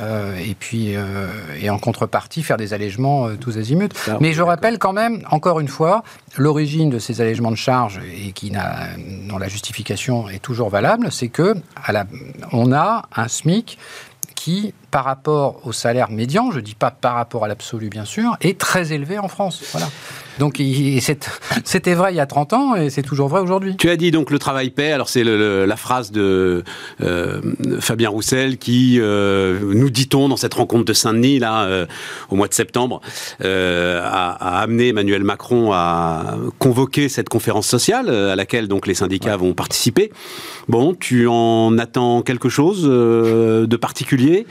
euh, 0.00 0.36
et 0.36 0.56
puis 0.58 0.96
euh, 0.96 1.28
et 1.60 1.70
en 1.70 1.78
contrepartie 1.78 2.42
faire 2.42 2.56
des 2.56 2.74
allègements 2.74 3.28
euh, 3.28 3.36
tous 3.36 3.58
azimuts. 3.58 3.90
Mais 4.20 4.32
je 4.32 4.42
rappelle 4.42 4.80
quand 4.80 4.92
même, 4.92 5.22
encore 5.30 5.60
une 5.60 5.68
fois, 5.68 6.02
l'origine 6.36 6.90
de 6.90 6.98
ces 6.98 7.20
allègements 7.20 7.52
de 7.52 7.56
charges 7.56 8.00
et 8.12 8.32
qui 8.32 8.50
n'a, 8.50 8.88
dont 9.28 9.38
la 9.38 9.46
justification 9.46 10.28
est 10.28 10.42
toujours 10.42 10.68
valable, 10.68 11.12
c'est 11.12 11.28
que 11.28 11.54
à 11.76 11.92
la, 11.92 12.06
on 12.50 12.72
a 12.72 13.08
un 13.14 13.28
SMIC 13.28 13.78
qui, 14.34 14.74
par 14.96 15.04
rapport 15.04 15.60
au 15.66 15.72
salaire 15.72 16.10
médian, 16.10 16.50
je 16.50 16.56
ne 16.56 16.62
dis 16.62 16.74
pas 16.74 16.90
par 16.90 17.16
rapport 17.16 17.44
à 17.44 17.48
l'absolu 17.48 17.90
bien 17.90 18.06
sûr, 18.06 18.38
est 18.40 18.58
très 18.58 18.94
élevé 18.94 19.18
en 19.18 19.28
France. 19.28 19.62
Voilà. 19.72 19.88
Donc 20.38 20.60
c'était 21.64 21.94
vrai 21.94 22.12
il 22.12 22.16
y 22.16 22.20
a 22.20 22.26
30 22.26 22.52
ans 22.52 22.74
et 22.74 22.90
c'est 22.90 23.02
toujours 23.02 23.28
vrai 23.28 23.40
aujourd'hui. 23.40 23.76
Tu 23.76 23.88
as 23.88 23.96
dit 23.96 24.10
donc 24.10 24.30
le 24.30 24.38
travail 24.38 24.70
paie. 24.70 24.92
Alors 24.92 25.08
c'est 25.08 25.24
la 25.24 25.76
phrase 25.76 26.12
de 26.12 26.62
euh, 27.00 27.40
Fabien 27.80 28.10
Roussel 28.10 28.58
qui, 28.58 28.98
euh, 29.00 29.58
nous 29.74 29.90
dit-on 29.90 30.28
dans 30.28 30.36
cette 30.36 30.54
rencontre 30.54 30.84
de 30.84 30.92
Saint-Denis 30.92 31.38
là 31.38 31.64
euh, 31.64 31.86
au 32.28 32.36
mois 32.36 32.48
de 32.48 32.54
septembre, 32.54 33.00
a, 33.42 34.60
amené 34.60 34.88
Emmanuel 34.88 35.24
Macron 35.24 35.72
à 35.72 36.36
convoquer 36.58 37.08
cette 37.08 37.28
conférence 37.28 37.66
sociale 37.66 38.10
à 38.10 38.36
laquelle 38.36 38.68
donc 38.68 38.86
les 38.86 38.94
syndicats 38.94 39.36
vont 39.36 39.54
participer. 39.54 40.12
Bon, 40.68 40.94
tu 40.94 41.26
en 41.28 41.78
attends 41.78 42.22
quelque 42.22 42.48
chose 42.48 42.82
de 42.82 43.76
particulier? 43.76 44.46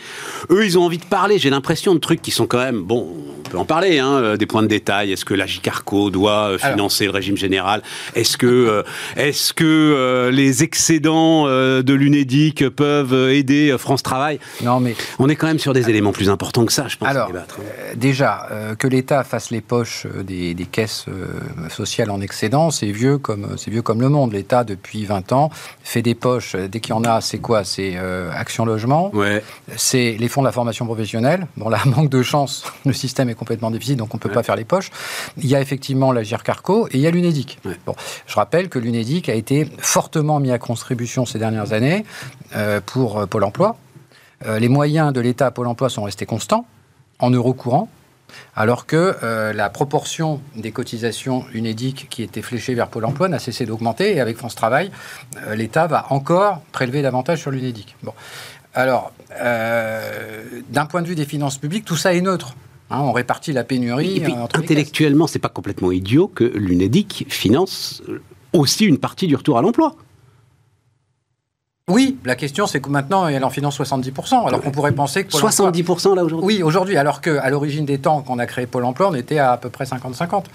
Eux, 0.50 0.66
ils 0.66 0.78
ont 0.78 0.84
envie 0.84 0.98
de 0.98 1.06
parler. 1.06 1.38
J'ai 1.38 1.50
l'impression 1.50 1.94
de 1.94 2.00
trucs 2.00 2.22
qui 2.22 2.32
sont 2.32 2.48
quand 2.48 2.60
même 2.60 2.82
bon. 2.82 3.08
On 3.46 3.50
peut 3.50 3.58
en 3.60 3.66
parler, 3.66 4.00
hein, 4.00 4.38
des 4.38 4.46
points 4.46 4.64
de 4.64 4.68
détail. 4.68 5.12
Est-ce 5.12 5.24
que 5.24 5.34
la 5.34 5.46
Carco 5.46 6.10
doit 6.10 6.50
euh, 6.50 6.58
financer 6.58 7.06
le 7.06 7.12
régime 7.12 7.38
général? 7.38 7.84
Est-ce 8.16 8.38
que, 8.38 8.48
euh, 8.48 8.84
est-ce 9.16 9.54
que 9.54 9.64
euh, 9.66 10.32
les 10.32 10.64
excédents 10.64 11.46
de 11.46 11.94
l'UNEDIC 11.94 12.70
peuvent 12.70 13.30
aider 13.30 13.76
France 13.78 14.04
Travail? 14.04 14.40
Non, 14.64 14.80
mais 14.80 14.96
on 15.20 15.30
est 15.30 15.36
quand 15.36 15.48
même 15.48 15.60
sur 15.60 15.74
des 15.74 15.90
éléments 15.90 16.12
plus 16.12 16.30
importants 16.30 16.66
que 16.66 16.74
ça, 16.74 16.88
je 16.88 16.98
pense. 16.98 17.08
Alors, 17.08 17.32
déjà 17.96 18.48
que 18.80 18.88
l'État 18.88 19.24
fasse 19.24 19.52
les 19.52 19.62
poches 19.62 20.08
des, 20.24 20.56
caisses 20.72 21.06
sociales 21.70 22.10
en 22.10 22.22
excédent, 22.22 22.72
c'est 22.72 22.92
vieux 22.92 23.18
comme 23.18 23.56
c'est 23.58 23.70
vieux 23.70 23.84
comme 23.84 24.02
le 24.02 24.10
monde. 24.10 24.34
L'État 24.34 24.64
depuis 24.64 25.06
20 25.06 25.32
ans 25.32 25.52
fait 25.84 26.02
des 26.02 26.16
poches 26.16 26.56
dès 26.56 26.80
qu'il 26.80 26.96
y 26.96 26.98
en 26.98 27.04
a. 27.04 27.22
C'est 27.22 27.38
quoi? 27.38 27.64
C'est 27.64 27.98
Action 28.34 28.66
Logement. 28.66 29.14
Ouais. 29.14 29.44
C'est 29.76 30.16
les 30.20 30.28
fonds 30.28 30.42
de 30.42 30.48
la 30.48 30.52
formation 30.52 30.86
professionnelle. 30.86 31.48
Bon 31.58 31.70
là, 31.70 31.80
manque 31.86 32.10
de 32.10 32.24
chance, 32.24 32.64
le 32.86 32.94
système 32.94 33.30
est 33.30 33.35
complètement 33.36 33.72
déficit, 33.72 33.98
donc 33.98 34.14
on 34.16 34.18
peut 34.18 34.30
pas 34.30 34.44
faire 34.44 34.56
les 34.56 34.66
poches. 34.66 34.92
Il 35.38 35.48
y 35.48 35.56
a 35.56 35.62
effectivement 35.62 36.12
la 36.12 36.24
GIRCARCO 36.24 36.88
et 36.88 36.96
il 36.96 37.02
y 37.02 37.08
a 37.08 37.12
l'UNEDIC. 37.12 37.60
Bon, 37.86 37.96
je 38.26 38.36
rappelle 38.36 38.70
que 38.70 38.80
l'UNEDIC 38.80 39.30
a 39.30 39.34
été 39.34 39.70
fortement 39.78 40.40
mis 40.40 40.52
à 40.52 40.60
contribution 40.60 41.26
ces 41.26 41.40
dernières 41.40 41.74
années 41.74 42.06
euh, 42.56 42.82
pour 42.86 43.20
euh, 43.20 43.26
Pôle 43.26 43.44
emploi. 43.44 43.78
Euh, 44.46 44.60
les 44.60 44.70
moyens 44.70 45.14
de 45.14 45.22
l'État 45.22 45.48
à 45.48 45.52
Pôle 45.52 45.68
emploi 45.68 45.90
sont 45.90 46.04
restés 46.04 46.26
constants 46.26 46.66
en 47.20 47.30
euros 47.30 47.54
courants. 47.54 47.90
Alors 48.56 48.86
que 48.86 49.16
la 49.54 49.70
proportion 49.70 50.42
des 50.56 50.72
cotisations 50.72 51.46
UNEDIC 51.54 52.10
qui 52.10 52.24
étaient 52.24 52.42
fléchées 52.42 52.74
vers 52.74 52.90
Pôle 52.90 53.06
emploi 53.06 53.30
n'a 53.30 53.40
cessé 53.40 53.66
d'augmenter 53.66 54.16
et 54.16 54.20
avec 54.20 54.36
France 54.36 54.56
Travail, 54.56 54.92
l'État 55.54 55.88
va 55.88 56.08
encore 56.10 56.60
prélever 56.74 57.02
davantage 57.02 57.40
sur 57.40 57.52
l'UNEDIC. 57.52 57.96
Bon. 58.04 58.14
Alors, 58.74 59.14
d'un 59.40 60.86
point 60.88 61.02
de 61.02 61.08
vue 61.08 61.16
des 61.16 61.26
finances 61.26 61.60
publiques, 61.60 61.86
tout 61.86 61.96
ça 61.96 62.14
est 62.14 62.20
neutre. 62.20 62.56
Hein, 62.90 63.00
on 63.02 63.12
répartit 63.12 63.52
la 63.52 63.64
pénurie. 63.64 64.18
Et 64.18 64.20
puis, 64.22 64.34
euh, 64.34 64.46
intellectuellement, 64.54 65.28
c'est 65.28 65.40
pas 65.40 65.50
complètement 65.50 65.92
idiot 65.92 66.28
que 66.28 66.44
l'UNEDIC 66.44 67.26
finance 67.30 68.04
aussi 68.54 68.86
une 68.86 68.98
partie 68.98 69.28
du 69.28 69.36
retour 69.36 69.58
à 69.58 69.62
l'emploi. 69.62 69.96
Oui, 71.88 72.18
la 72.26 72.36
question 72.36 72.66
c'est 72.66 72.80
que 72.80 72.90
maintenant 72.90 73.28
elle 73.28 73.46
en 73.46 73.52
finance 73.52 73.80
70%, 73.80 74.48
alors 74.48 74.60
qu'on 74.60 74.72
pourrait 74.72 74.92
penser 74.92 75.24
que 75.24 75.30
Pôle 75.30 75.52
70% 75.52 76.16
là 76.16 76.24
aujourd'hui 76.24 76.48
Oui, 76.48 76.64
aujourd'hui, 76.64 76.98
alors 76.98 77.22
qu'à 77.22 77.48
l'origine 77.52 77.86
des 77.86 78.00
temps 78.00 78.24
qu'on 78.24 78.40
a 78.40 78.48
créé 78.48 78.66
Pôle 78.66 78.86
emploi, 78.86 79.10
on 79.10 79.14
était 79.14 79.38
à 79.38 79.52
à 79.52 79.58
peu 79.58 79.70
près 79.70 79.84
50-50. 79.84 80.46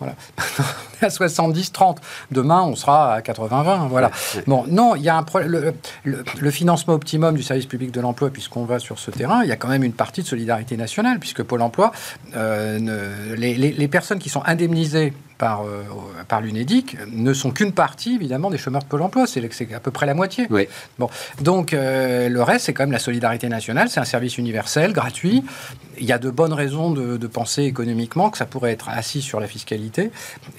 Voilà. 0.00 0.16
à 1.00 1.06
70-30. 1.06 1.98
Demain, 2.32 2.62
on 2.62 2.74
sera 2.74 3.14
à 3.14 3.20
80-20. 3.20 3.86
Voilà. 3.86 4.10
Bon, 4.48 4.64
non, 4.66 4.96
il 4.96 5.02
y 5.02 5.08
a 5.08 5.16
un 5.16 5.22
problème. 5.22 5.72
Le, 6.02 6.50
financement 6.50 6.94
optimum 6.94 7.36
du 7.36 7.44
service 7.44 7.66
public 7.66 7.92
de 7.92 8.00
l'emploi, 8.00 8.30
puisqu'on 8.30 8.64
va 8.64 8.80
sur 8.80 8.98
ce 8.98 9.12
terrain, 9.12 9.44
il 9.44 9.48
y 9.48 9.52
a 9.52 9.56
quand 9.56 9.68
même 9.68 9.84
une 9.84 9.92
partie 9.92 10.22
de 10.22 10.26
solidarité 10.26 10.76
nationale, 10.76 11.20
puisque 11.20 11.44
Pôle 11.44 11.62
emploi, 11.62 11.92
euh, 12.34 13.36
les, 13.36 13.54
les 13.54 13.88
personnes 13.88 14.18
qui 14.18 14.28
sont 14.28 14.42
indemnisées 14.44 15.12
par, 15.40 15.62
euh, 15.62 15.82
par 16.28 16.42
l'UNEDIC 16.42 16.98
ne 17.10 17.32
sont 17.32 17.50
qu'une 17.50 17.72
partie, 17.72 18.14
évidemment, 18.14 18.50
des 18.50 18.58
chômeurs 18.58 18.82
de 18.82 18.86
Pôle 18.86 19.00
emploi. 19.00 19.26
C'est 19.26 19.72
à 19.72 19.80
peu 19.80 19.90
près 19.90 20.04
la 20.04 20.12
moitié. 20.12 20.46
Oui. 20.50 20.68
Bon. 20.98 21.08
Donc, 21.40 21.72
euh, 21.72 22.28
le 22.28 22.42
reste, 22.42 22.66
c'est 22.66 22.74
quand 22.74 22.82
même 22.82 22.92
la 22.92 22.98
solidarité 22.98 23.48
nationale. 23.48 23.88
C'est 23.88 24.00
un 24.00 24.04
service 24.04 24.36
universel, 24.36 24.92
gratuit. 24.92 25.42
Il 26.00 26.06
y 26.06 26.12
a 26.12 26.18
de 26.18 26.30
bonnes 26.30 26.52
raisons 26.52 26.90
de, 26.90 27.26
penser 27.30 27.62
économiquement 27.62 28.30
que 28.30 28.38
ça 28.38 28.46
pourrait 28.46 28.72
être 28.72 28.88
assis 28.88 29.22
sur 29.22 29.38
la 29.38 29.46
fiscalité 29.46 30.10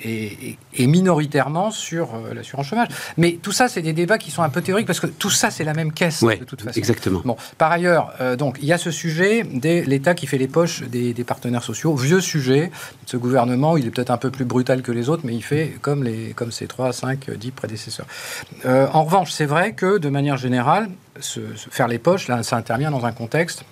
et, 0.06 0.58
minoritairement 0.80 1.70
sur 1.70 2.16
euh, 2.16 2.34
l'assurance 2.34 2.68
chômage. 2.68 2.88
Mais 3.18 3.40
tout 3.42 3.52
ça, 3.52 3.68
c'est 3.68 3.82
des 3.82 3.94
débats 3.94 4.18
qui 4.18 4.32
sont 4.32 4.42
un 4.42 4.50
peu 4.50 4.62
théoriques 4.62 4.88
parce 4.88 5.02
que 5.02 5.08
tout 5.08 5.30
ça, 5.30 5.52
c'est 5.52 5.66
la 5.66 5.74
même 5.74 5.92
caisse, 5.92 6.24
de 6.24 6.36
toute 6.46 6.62
façon. 6.62 6.78
Exactement. 6.78 7.22
Bon. 7.26 7.36
Par 7.58 7.72
ailleurs, 7.72 8.14
donc, 8.38 8.58
il 8.62 8.68
y 8.68 8.74
a 8.74 8.78
ce 8.78 8.92
sujet 8.92 9.44
de 9.44 9.84
l'État 9.86 10.14
qui 10.14 10.28
fait 10.28 10.38
les 10.38 10.48
poches 10.48 10.84
des, 10.84 11.14
des 11.14 11.24
partenaires 11.24 11.64
sociaux. 11.64 11.96
Vieux 11.96 12.22
sujet. 12.22 12.72
Ce 13.06 13.18
gouvernement, 13.18 13.78
il 13.78 13.88
est 13.88 13.92
peut-être 13.92 14.12
un 14.12 14.18
peu 14.18 14.32
plus 14.32 14.46
brutal 14.46 14.82
que 14.82 14.92
les 14.92 15.10
autres, 15.10 15.24
mais 15.26 15.36
il 15.36 15.44
fait 15.44 15.74
comme, 15.82 16.04
les, 16.04 16.34
comme 16.34 16.52
ses 16.52 16.68
3, 16.68 16.94
5, 16.94 17.32
10 17.32 17.52
prédécesseurs. 17.52 18.06
Euh, 18.66 18.88
en 18.94 19.04
revanche, 19.04 19.32
c'est 19.32 19.46
vrai 19.46 19.74
que 19.74 19.98
de 19.98 20.10
manière 20.10 20.38
générale, 20.38 20.90
se, 21.20 21.40
faire 21.56 21.88
les 21.88 22.00
poches, 22.00 22.28
là, 22.28 22.44
ça 22.44 22.58
intervient 22.58 22.92
dans 22.92 23.06
un 23.06 23.12
contexte 23.12 23.66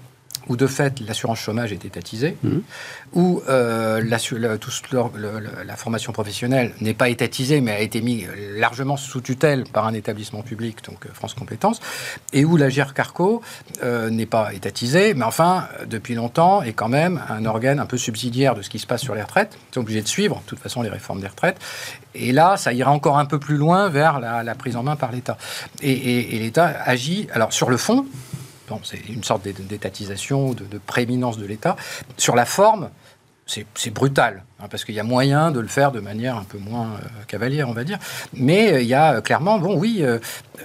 où 0.49 0.57
de 0.57 0.67
fait 0.67 0.99
l'assurance 1.01 1.39
chômage 1.39 1.71
est 1.71 1.85
étatisée, 1.85 2.35
mmh. 2.43 2.57
où 3.13 3.41
euh, 3.47 4.03
la, 4.03 4.17
la, 5.63 5.75
formation 5.75 6.11
professionnelle 6.11 6.73
n'est 6.81 6.95
pas 6.95 7.09
étatisée, 7.09 7.61
mais 7.61 7.71
a 7.71 7.79
été 7.79 8.01
mise 8.01 8.27
largement 8.55 8.97
sous 8.97 9.21
tutelle 9.21 9.63
par 9.71 9.85
un 9.85 9.93
établissement 9.93 10.41
public, 10.41 10.83
donc 10.83 11.05
euh, 11.05 11.09
France 11.13 11.35
Compétences, 11.35 11.79
et 12.33 12.43
où 12.45 12.57
la 12.57 12.69
GER-Carco 12.69 13.41
euh, 13.83 14.09
n'est 14.09 14.25
pas 14.25 14.53
étatisée, 14.53 15.13
mais 15.13 15.25
enfin, 15.25 15.67
depuis 15.87 16.15
longtemps, 16.15 16.63
est 16.63 16.73
quand 16.73 16.89
même 16.89 17.21
un 17.29 17.45
organe 17.45 17.79
un 17.79 17.85
peu 17.85 17.97
subsidiaire 17.97 18.55
de 18.55 18.63
ce 18.63 18.69
qui 18.69 18.79
se 18.79 18.87
passe 18.87 19.01
sur 19.01 19.13
les 19.13 19.21
retraites. 19.21 19.57
Ils 19.75 19.79
obligé 19.79 20.01
de 20.01 20.07
suivre, 20.07 20.41
de 20.43 20.49
toute 20.49 20.59
façon, 20.59 20.81
les 20.81 20.89
réformes 20.89 21.21
des 21.21 21.27
retraites. 21.27 21.57
Et 22.15 22.31
là, 22.31 22.57
ça 22.57 22.73
ira 22.73 22.91
encore 22.91 23.19
un 23.19 23.25
peu 23.25 23.39
plus 23.39 23.55
loin 23.55 23.87
vers 23.87 24.19
la, 24.19 24.55
prise 24.55 24.75
en 24.75 24.83
main 24.83 24.95
par 24.95 25.11
l'État. 25.11 25.37
Et, 25.81 26.35
et 26.35 26.39
l'État 26.39 26.65
agit, 26.83 27.27
alors 27.33 27.53
sur 27.53 27.69
le 27.69 27.77
fond, 27.77 28.05
c'est 28.83 29.07
une 29.09 29.23
sorte 29.23 29.43
d'étatisation, 29.43 30.53
de, 30.53 30.65
de 30.65 30.77
prééminence 30.77 31.37
de 31.37 31.45
l'État. 31.45 31.75
Sur 32.17 32.35
la 32.35 32.45
forme, 32.45 32.89
c'est 33.45 33.93
brutal. 33.93 34.43
Hein, 34.61 34.65
parce 34.69 34.83
qu'il 34.83 34.93
y 34.93 34.99
a 34.99 35.03
moyen 35.03 35.51
de 35.51 35.61
le 35.61 35.69
faire 35.69 35.93
de 35.93 36.01
manière 36.01 36.35
un 36.35 36.43
peu 36.43 36.57
moins 36.57 36.87
euh, 36.87 37.07
cavalière, 37.27 37.69
on 37.69 37.73
va 37.73 37.85
dire. 37.85 37.97
Mais 38.33 38.73
euh, 38.73 38.81
il 38.81 38.87
y 38.89 38.93
a 38.93 39.13
euh, 39.13 39.21
clairement, 39.21 39.57
bon, 39.57 39.77
oui, 39.77 40.03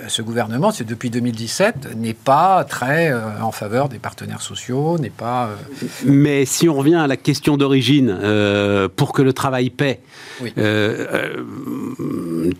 ce 0.09 0.21
gouvernement, 0.21 0.73
c'est 0.73 0.83
depuis 0.83 1.11
2017, 1.11 1.95
n'est 1.97 2.13
pas 2.13 2.65
très 2.65 3.15
en 3.41 3.53
faveur 3.53 3.89
des 3.89 4.01
partenaires 4.01 4.43
sociaux, 4.43 4.99
n'est 4.99 5.11
pas. 5.11 5.51
Mais 6.05 6.45
si 6.45 6.69
on 6.69 6.75
revient 6.75 6.97
à 6.97 7.07
la 7.07 7.17
question 7.17 7.57
d'origine, 7.57 8.19
pour 8.97 9.13
que 9.13 9.23
le 9.23 9.33
travail 9.33 9.71
paie, 9.71 10.01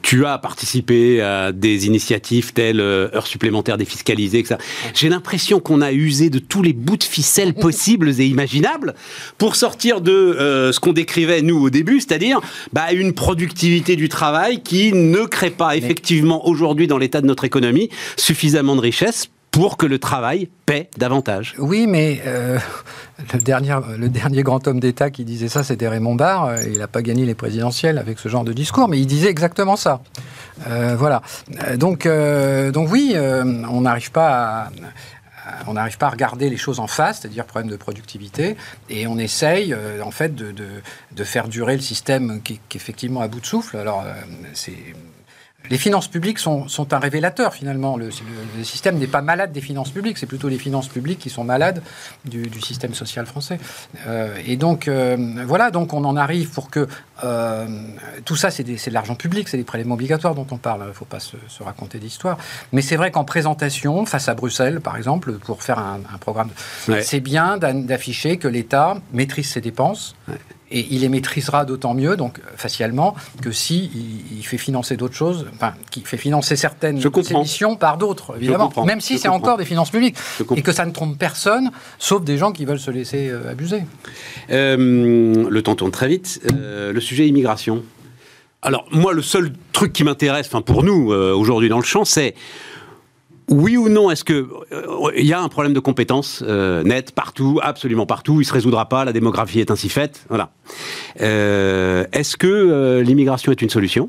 tu 0.03 0.27
as 0.27 0.39
participé 0.39 1.21
à 1.23 1.51
des 1.51 1.87
initiatives 1.89 2.53
telles 2.53 2.81
heures 2.81 3.27
supplémentaires 3.27 3.79
défiscalisées, 3.79 4.39
etc. 4.39 4.61
J'ai 4.95 5.09
l'impression 5.09 5.59
qu'on 5.59 5.81
a 5.81 5.91
usé 5.91 6.31
de 6.31 6.39
tous 6.39 6.63
les 6.63 6.73
bouts 6.73 6.99
de 6.99 7.03
ficelle 7.03 7.55
possibles 7.55 8.11
et 8.21 8.27
imaginables 8.27 8.95
pour 9.39 9.57
sortir 9.57 10.01
de 10.01 10.71
ce 10.73 10.79
qu'on 10.79 10.93
décrit 10.93 11.24
nous 11.43 11.61
au 11.61 11.71
début, 11.71 12.01
c'est-à-dire 12.01 12.41
bah, 12.73 12.93
une 12.93 13.13
productivité 13.13 13.97
du 13.97 14.09
travail 14.09 14.63
qui 14.63 14.93
ne 14.93 15.25
crée 15.25 15.51
pas 15.51 15.77
effectivement 15.77 16.47
aujourd'hui 16.47 16.87
dans 16.87 16.99
l'état 16.99 17.21
de 17.21 17.27
notre 17.27 17.45
économie 17.45 17.91
suffisamment 18.17 18.77
de 18.77 18.81
richesse 18.81 19.29
pour 19.55 19.77
que 19.77 19.87
le 19.87 20.01
travail 20.01 20.49
paie 20.67 20.91
davantage. 20.99 21.55
Oui, 21.59 21.87
mais 21.87 22.21
euh, 22.27 22.59
le, 23.33 23.39
dernier, 23.39 23.77
le 23.97 24.09
dernier 24.09 24.43
grand 24.43 24.67
homme 24.67 24.81
d'État 24.81 25.11
qui 25.11 25.25
disait 25.25 25.47
ça, 25.47 25.63
c'était 25.63 25.87
Raymond 25.87 26.17
Barre. 26.17 26.61
Il 26.67 26.79
n'a 26.79 26.89
pas 26.89 27.03
gagné 27.03 27.25
les 27.25 27.37
présidentielles 27.37 27.99
avec 27.99 28.19
ce 28.19 28.29
genre 28.29 28.43
de 28.43 28.53
discours, 28.53 28.89
mais 28.89 28.99
il 28.99 29.07
disait 29.07 29.29
exactement 29.29 29.77
ça. 29.77 30.01
Euh, 30.69 30.97
voilà. 30.99 31.23
Donc, 31.77 32.05
euh, 32.05 32.73
donc 32.73 32.91
oui, 32.91 33.15
on 33.17 33.83
n'arrive 33.83 34.11
pas 34.11 34.29
à 34.29 34.71
on 35.67 35.75
n'arrive 35.75 35.99
pas 35.99 36.07
à 36.07 36.11
regarder 36.11 36.51
les 36.51 36.57
choses 36.57 36.81
en 36.81 36.87
face, 36.87 37.21
c'est-à-dire 37.21 37.45
problème 37.45 37.71
de 37.71 37.77
productivité, 37.77 38.57
et 38.89 39.07
on 39.07 39.19
essaye 39.19 39.73
euh, 39.73 40.03
en 40.03 40.11
fait 40.11 40.35
de, 40.35 41.25
faire 41.25 41.49
durer 41.49 41.77
le 41.77 41.83
système 41.83 42.43
qui, 42.43 42.61
qui, 42.69 42.79
est 42.79 42.81
effectivement 42.81 43.21
à 43.21 43.29
bout 43.29 43.41
de 43.41 43.47
souffle. 43.47 43.77
Alors 43.77 44.03
euh, 44.03 44.13
c'est 44.53 44.73
les 45.71 45.79
finances 45.79 46.09
publiques 46.09 46.39
sont, 46.39 46.67
un 46.93 46.99
révélateur 46.99 47.55
finalement. 47.55 47.97
Le, 47.97 48.11
système 48.63 48.99
n'est 48.99 49.07
pas 49.07 49.23
malade 49.23 49.53
des 49.53 49.61
finances 49.61 49.91
publiques, 49.91 50.19
c'est 50.19 50.27
plutôt 50.27 50.49
les 50.49 50.59
finances 50.59 50.89
publiques 50.89 51.19
qui 51.19 51.31
sont 51.31 51.45
malades 51.45 51.83
du, 52.25 52.61
système 52.61 52.95
social 52.95 53.27
français. 53.27 53.59
Euh, 54.07 54.37
et 54.47 54.57
donc 54.57 54.89
euh, 54.89 55.17
voilà, 55.47 55.71
donc 55.71 55.93
on 55.93 56.05
en 56.05 56.17
arrive 56.17 56.51
pour 56.51 56.71
que 56.71 56.87
euh, 57.25 57.67
tout 58.25 58.37
ça, 58.37 58.51
c'est 58.51 58.65
de 58.65 58.91
l'argent 58.91 59.15
public, 59.15 59.49
c'est 59.49 59.57
des 59.57 59.65
prélèvements 59.65 59.95
obligatoires 59.95 60.35
dont 60.35 60.47
on 60.51 60.59
parle. 60.59 60.83
Il 60.85 60.89
ne 60.89 60.93
faut 60.93 61.05
pas 61.05 61.21
se, 61.21 61.37
raconter 61.63 61.99
d'histoire. 61.99 62.37
Mais 62.73 62.83
c'est 62.83 62.97
vrai 62.97 63.11
qu'en 63.11 63.25
présentation, 63.25 64.05
face 64.05 64.29
à 64.29 64.35
Bruxelles, 64.35 64.81
par 64.81 64.97
exemple, 64.97 65.39
pour 65.39 65.63
faire 65.63 65.79
un, 65.79 66.01
programme, 66.21 66.51
c'est 67.03 67.21
bien 67.21 67.57
d'afficher 67.59 68.37
que 68.37 68.49
l'État 68.49 68.97
maîtrise 69.13 69.49
ses 69.49 69.61
dépenses 69.61 70.15
et 70.75 70.89
il 70.91 71.03
les 71.03 71.09
maîtrisera 71.09 71.65
d'autant 71.65 71.95
mieux, 71.95 72.17
donc 72.17 72.41
facialement, 72.57 73.15
que 73.41 73.53
si 73.53 73.91
il, 74.37 74.45
fait 74.45 74.59
financer 74.59 74.97
d'autres 74.97 75.15
choses, 75.15 75.47
enfin, 75.55 75.73
qui 75.91 76.01
fait 76.01 76.17
financer 76.17 76.57
certaines 76.57 77.01
missions 77.39 77.77
par 77.77 77.97
d'autres, 77.97 78.35
évidemment, 78.37 78.73
même 78.85 79.01
si 79.01 79.19
c'est 79.19 79.29
encore 79.29 79.57
des 79.57 79.65
finances 79.65 79.91
publiques, 79.91 80.17
et 80.57 80.63
que 80.63 80.73
ça 80.73 80.85
ne 80.85 80.91
trompe 80.91 81.17
personne, 81.17 81.71
sauf 81.99 82.25
des 82.25 82.37
gens 82.39 82.51
qui 82.51 82.65
veulent 82.65 82.81
se 82.81 82.91
laisser 82.91 83.29
euh, 83.31 83.53
abuser. 83.53 83.85
Euh, 84.51 85.49
le 85.49 85.63
temps 85.63 85.77
tourne 85.77 85.93
très 85.93 86.09
vite. 86.09 86.43
Euh, 86.53 86.93
le 86.93 87.01
sujet 87.01 87.29
immigration. 87.29 87.85
Alors 88.61 88.85
moi, 88.91 89.13
le 89.13 89.23
seul 89.23 89.53
truc 89.73 89.93
qui 89.93 90.03
m'intéresse, 90.03 90.47
enfin 90.49 90.63
pour 90.63 90.83
nous 90.83 91.13
aujourd'hui 91.13 91.69
dans 91.69 91.79
le 91.79 91.85
champ, 91.85 92.05
c'est 92.05 92.35
oui 93.49 93.77
ou 93.77 93.89
non, 93.89 94.11
est-ce 94.11 94.25
que 94.25 94.47
euh, 94.73 95.11
il 95.17 95.27
y 95.27 95.33
a 95.33 95.41
un 95.41 95.49
problème 95.49 95.75
de 95.75 95.81
compétences 95.81 96.43
euh, 96.47 96.83
net 96.83 97.13
partout, 97.13 97.61
absolument 97.63 98.07
partout, 98.07 98.41
il 98.41 98.45
se 98.45 98.53
résoudra 98.53 98.89
pas, 98.89 99.05
la 99.05 99.13
démographie 99.13 99.61
est 99.61 99.71
ainsi 99.71 99.89
faite, 99.89 100.25
voilà. 100.29 100.51
Euh, 101.21 102.05
est-ce 102.13 102.37
que 102.37 103.01
l'immigration 103.01 103.53
est 103.53 103.61
une 103.61 103.71
solution? 103.71 104.09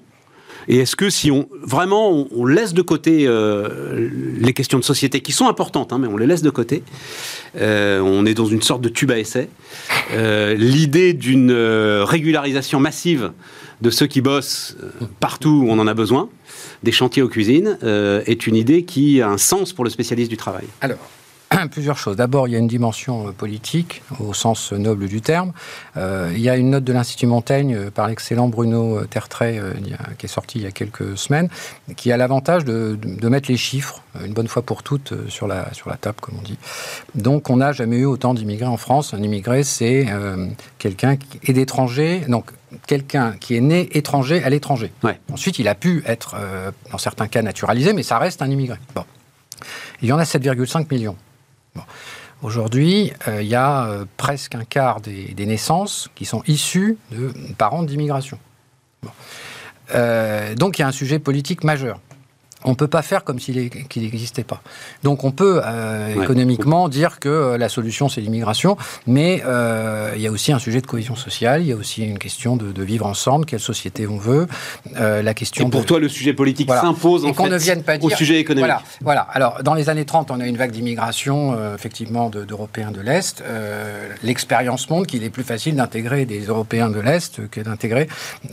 Et 0.68 0.78
est-ce 0.78 0.96
que 0.96 1.12
si 1.12 1.30
on 1.30 1.48
vraiment 1.62 2.28
on, 2.36 2.46
laisse 2.46 2.74
de 2.74 2.82
côté 2.82 3.30
les 4.40 4.54
questions 4.54 4.80
de 4.80 4.84
société 4.84 5.22
qui 5.22 5.32
sont 5.32 5.48
importantes, 5.48 5.94
hein, 5.94 6.00
mais 6.00 6.08
on 6.08 6.18
les 6.18 6.26
laisse 6.26 6.42
de 6.42 6.50
côté, 6.50 6.82
on 7.56 8.26
est 8.26 8.34
dans 8.34 8.48
une 8.48 8.64
sorte 8.64 8.82
de 8.82 8.90
tube 8.90 9.12
à 9.12 9.20
essai. 9.20 9.48
L'idée 10.12 11.14
d'une 11.14 11.52
régularisation 11.52 12.80
massive 12.80 13.32
de 13.82 13.90
ceux 13.90 14.08
qui 14.08 14.22
bossent 14.22 14.76
partout 15.20 15.66
où 15.66 15.70
on 15.70 15.80
en 15.80 15.88
a 15.88 15.94
besoin, 15.94 16.30
des 16.84 16.92
chantiers 16.92 17.22
aux 17.22 17.28
cuisines 17.28 17.78
euh, 17.84 18.22
est 18.26 18.48
une 18.48 18.56
idée 18.56 18.84
qui 18.84 19.22
a 19.22 19.30
un 19.30 19.38
sens 19.38 19.74
pour 19.74 19.84
le 19.84 19.90
spécialiste 19.90 20.30
du 20.30 20.38
travail. 20.38 20.66
Alors, 20.82 21.00
plusieurs 21.72 21.98
choses. 21.98 22.16
D'abord, 22.16 22.48
il 22.48 22.52
y 22.52 22.56
a 22.56 22.60
une 22.60 22.68
dimension 22.68 23.28
euh, 23.28 23.32
politique, 23.32 24.02
au 24.20 24.34
sens 24.34 24.72
noble 24.72 25.08
du 25.08 25.22
terme. 25.22 25.54
Euh, 25.98 26.32
il 26.34 26.42
y 26.42 26.50
a 26.50 26.58
une 26.58 26.72
note 26.72 26.84
de 26.84 26.94
l'Institut 26.94 27.28
Montaigne 27.28 27.90
par 27.92 28.08
l'excellent 28.08 28.48
Bruno 28.48 29.06
Tertrais, 29.06 29.60
qui 30.18 30.26
est 30.26 30.30
sortie 30.30 30.60
il 30.60 30.64
y 30.64 30.68
a 30.68 30.72
quelques 30.72 31.18
semaines, 31.18 31.50
qui 31.96 32.12
a 32.12 32.18
l'avantage 32.18 32.66
de, 32.66 32.98
mettre 33.28 33.50
les 33.50 33.58
chiffres, 33.58 34.02
une 34.24 34.34
bonne 34.34 34.48
fois 34.48 34.62
pour 34.62 34.84
toutes, 34.84 35.14
sur 35.30 35.48
la, 35.48 35.74
sur 35.74 35.90
la 35.90 35.98
table, 35.98 36.18
comme 36.22 36.36
on 36.38 36.42
dit. 36.42 36.58
Donc, 37.16 37.50
on 37.50 37.58
n'a 37.58 37.72
jamais 37.72 37.98
eu 37.98 38.06
autant 38.06 38.34
d'immigrés 38.34 38.66
en 38.66 38.78
France. 38.78 39.14
Un 39.14 39.24
immigré, 39.24 39.64
c'est 39.64 40.06
quelqu'un 40.78 41.18
qui 41.18 41.40
est 41.44 41.54
d'étranger. 41.54 42.22
Donc, 42.28 42.52
quelqu'un 42.88 43.34
qui 43.40 43.56
est 43.56 43.62
né 43.62 43.98
étranger 43.98 44.44
à 44.44 44.50
l'étranger. 44.50 44.92
Ensuite, 45.32 45.60
il 45.60 45.68
a 45.68 45.76
pu 45.76 46.04
être, 46.06 46.36
euh, 46.38 46.72
dans 46.92 46.98
certains 46.98 47.28
cas, 47.28 47.42
naturalisé, 47.42 47.94
mais 47.94 48.04
ça 48.04 48.18
reste 48.18 48.42
un 48.42 48.50
immigré. 48.50 48.78
Bon. 48.94 49.06
Il 50.02 50.10
y 50.10 50.12
en 50.12 50.20
a 50.20 50.24
7,5 50.24 50.92
millions. 50.92 51.16
Aujourd'hui, 52.42 53.12
euh, 53.28 53.42
il 53.42 53.48
y 53.48 53.56
a 53.56 53.86
euh, 53.86 54.06
presque 54.18 54.56
un 54.56 54.66
quart 54.66 55.02
des, 55.02 55.34
naissances 55.46 56.10
qui 56.16 56.26
sont 56.26 56.44
issues 56.48 56.98
de 57.12 57.34
parents 57.58 57.84
d'immigration. 57.84 58.38
donc 59.90 60.78
il 60.78 60.82
y 60.82 60.84
a 60.84 60.88
un 60.88 60.92
sujet 60.92 61.20
politique 61.20 61.64
majeur. 61.64 62.00
On 62.66 62.72
ne 62.72 62.76
peut 62.76 62.88
pas 62.88 63.02
faire 63.02 63.24
comme 63.24 63.40
s'il 63.40 63.56
n'existait 63.58 64.44
pas. 64.44 64.62
Donc 65.04 65.24
on 65.24 65.32
peut 65.32 65.62
euh, 65.64 66.22
économiquement 66.22 66.90
dire 66.90 67.20
que 67.20 67.30
euh, 67.30 67.58
la 67.58 67.70
solution 67.70 68.10
c'est 68.10 68.22
l'immigration, 68.22 68.76
mais 69.08 69.44
euh, 69.46 70.12
il 70.16 70.22
y 70.22 70.28
a 70.28 70.32
aussi 70.32 70.52
un 70.52 70.60
sujet 70.60 70.82
de 70.82 70.88
cohésion 70.88 71.16
sociale, 71.16 71.62
il 71.62 71.68
y 71.68 71.72
a 71.72 71.76
aussi 71.76 72.04
une 72.04 72.18
question 72.20 72.58
de, 72.58 72.84
vivre 72.86 73.06
ensemble, 73.06 73.46
quelle 73.46 73.60
société 73.60 74.06
on 74.06 74.18
veut, 74.18 74.48
la 74.96 75.34
question. 75.34 75.68
Et 75.68 75.70
pour 75.70 75.86
toi 75.86 76.00
le 76.00 76.10
sujet 76.10 76.34
politique 76.34 76.70
s'impose 76.70 77.26
en 77.26 77.34
fait 77.34 77.50
ne 77.50 77.58
vienne 77.58 77.84
pas 77.84 77.98
dire, 77.98 78.06
au 78.06 78.16
sujet 78.16 78.40
économique. 78.40 78.66
Voilà, 78.66 78.84
voilà. 79.02 79.22
Alors 79.32 79.64
dans 79.64 79.74
les 79.74 79.90
années 79.90 80.06
30 80.06 80.32
on 80.32 80.40
a 80.40 80.48
une 80.48 80.58
vague 80.58 80.72
d'immigration 80.72 81.56
effectivement 81.76 82.30
d'Européens 82.30 82.92
de, 82.92 83.02
l'Est. 83.02 83.44
L'expérience 84.24 84.90
montre 84.90 85.08
qu'il 85.08 85.24
est 85.24 85.30
plus 85.30 85.44
facile 85.44 85.76
d'intégrer 85.76 86.26
des 86.26 86.46
Européens 86.46 86.90
de 86.90 87.00
l'Est 87.00 87.48
que 87.50 87.62
d'intégrer 87.62 88.08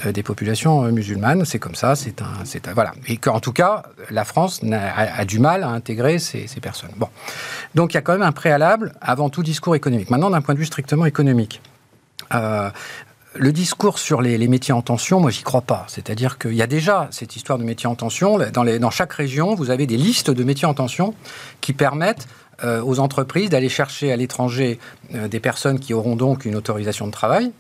des 0.04 0.22
populations 0.22 0.82
musulmanes. 0.82 1.44
C'est 1.44 1.58
comme 1.58 1.74
ça, 1.74 1.94
c'est 1.96 2.20
un, 2.22 2.72
voilà. 2.74 2.92
Et 3.06 3.16
qu'en 3.16 3.40
tout 3.40 3.52
cas 3.52 3.82
la 4.10 4.24
France 4.24 4.60
a, 4.72 5.24
du 5.24 5.38
mal 5.38 5.62
à 5.62 5.68
intégrer 5.68 6.18
ces, 6.18 6.46
personnes. 6.60 6.90
Bon. 6.96 7.08
Donc 7.74 7.92
il 7.92 7.96
y 7.96 7.98
a 7.98 8.02
quand 8.02 8.12
même 8.12 8.22
un 8.22 8.32
préalable 8.32 8.92
avant 9.00 9.30
tout 9.30 9.42
discours 9.42 9.74
économique. 9.74 10.10
Maintenant, 10.10 10.30
d'un 10.30 10.40
point 10.40 10.54
de 10.54 10.58
vue 10.58 10.66
strictement 10.66 11.06
économique. 11.06 11.60
Euh, 12.34 12.70
le 13.34 13.52
discours 13.52 13.98
sur 13.98 14.20
les, 14.20 14.46
métiers 14.48 14.74
en 14.74 14.82
tension, 14.82 15.20
moi, 15.20 15.30
j'y 15.30 15.42
crois 15.42 15.62
pas. 15.62 15.86
C'est-à-dire 15.88 16.38
qu'il 16.38 16.54
y 16.54 16.62
a 16.62 16.66
déjà 16.66 17.08
cette 17.10 17.34
histoire 17.36 17.58
de 17.58 17.64
métiers 17.64 17.88
en 17.88 17.94
tension. 17.94 18.38
Dans, 18.52 18.90
chaque 18.90 19.12
région, 19.12 19.54
vous 19.54 19.70
avez 19.70 19.86
des 19.86 19.96
listes 19.96 20.30
de 20.30 20.44
métiers 20.44 20.68
en 20.68 20.74
tension 20.74 21.14
qui 21.60 21.72
permettent 21.72 22.28
euh, 22.64 22.82
aux 22.82 23.00
entreprises 23.00 23.48
d'aller 23.48 23.70
chercher 23.70 24.12
à 24.12 24.16
l'étranger 24.16 24.78
euh, 25.14 25.28
des 25.28 25.40
personnes 25.40 25.80
qui 25.80 25.94
auront 25.94 26.16
donc 26.16 26.44
une 26.44 26.54
autorisation 26.54 27.06
de 27.06 27.12
travail, 27.12 27.52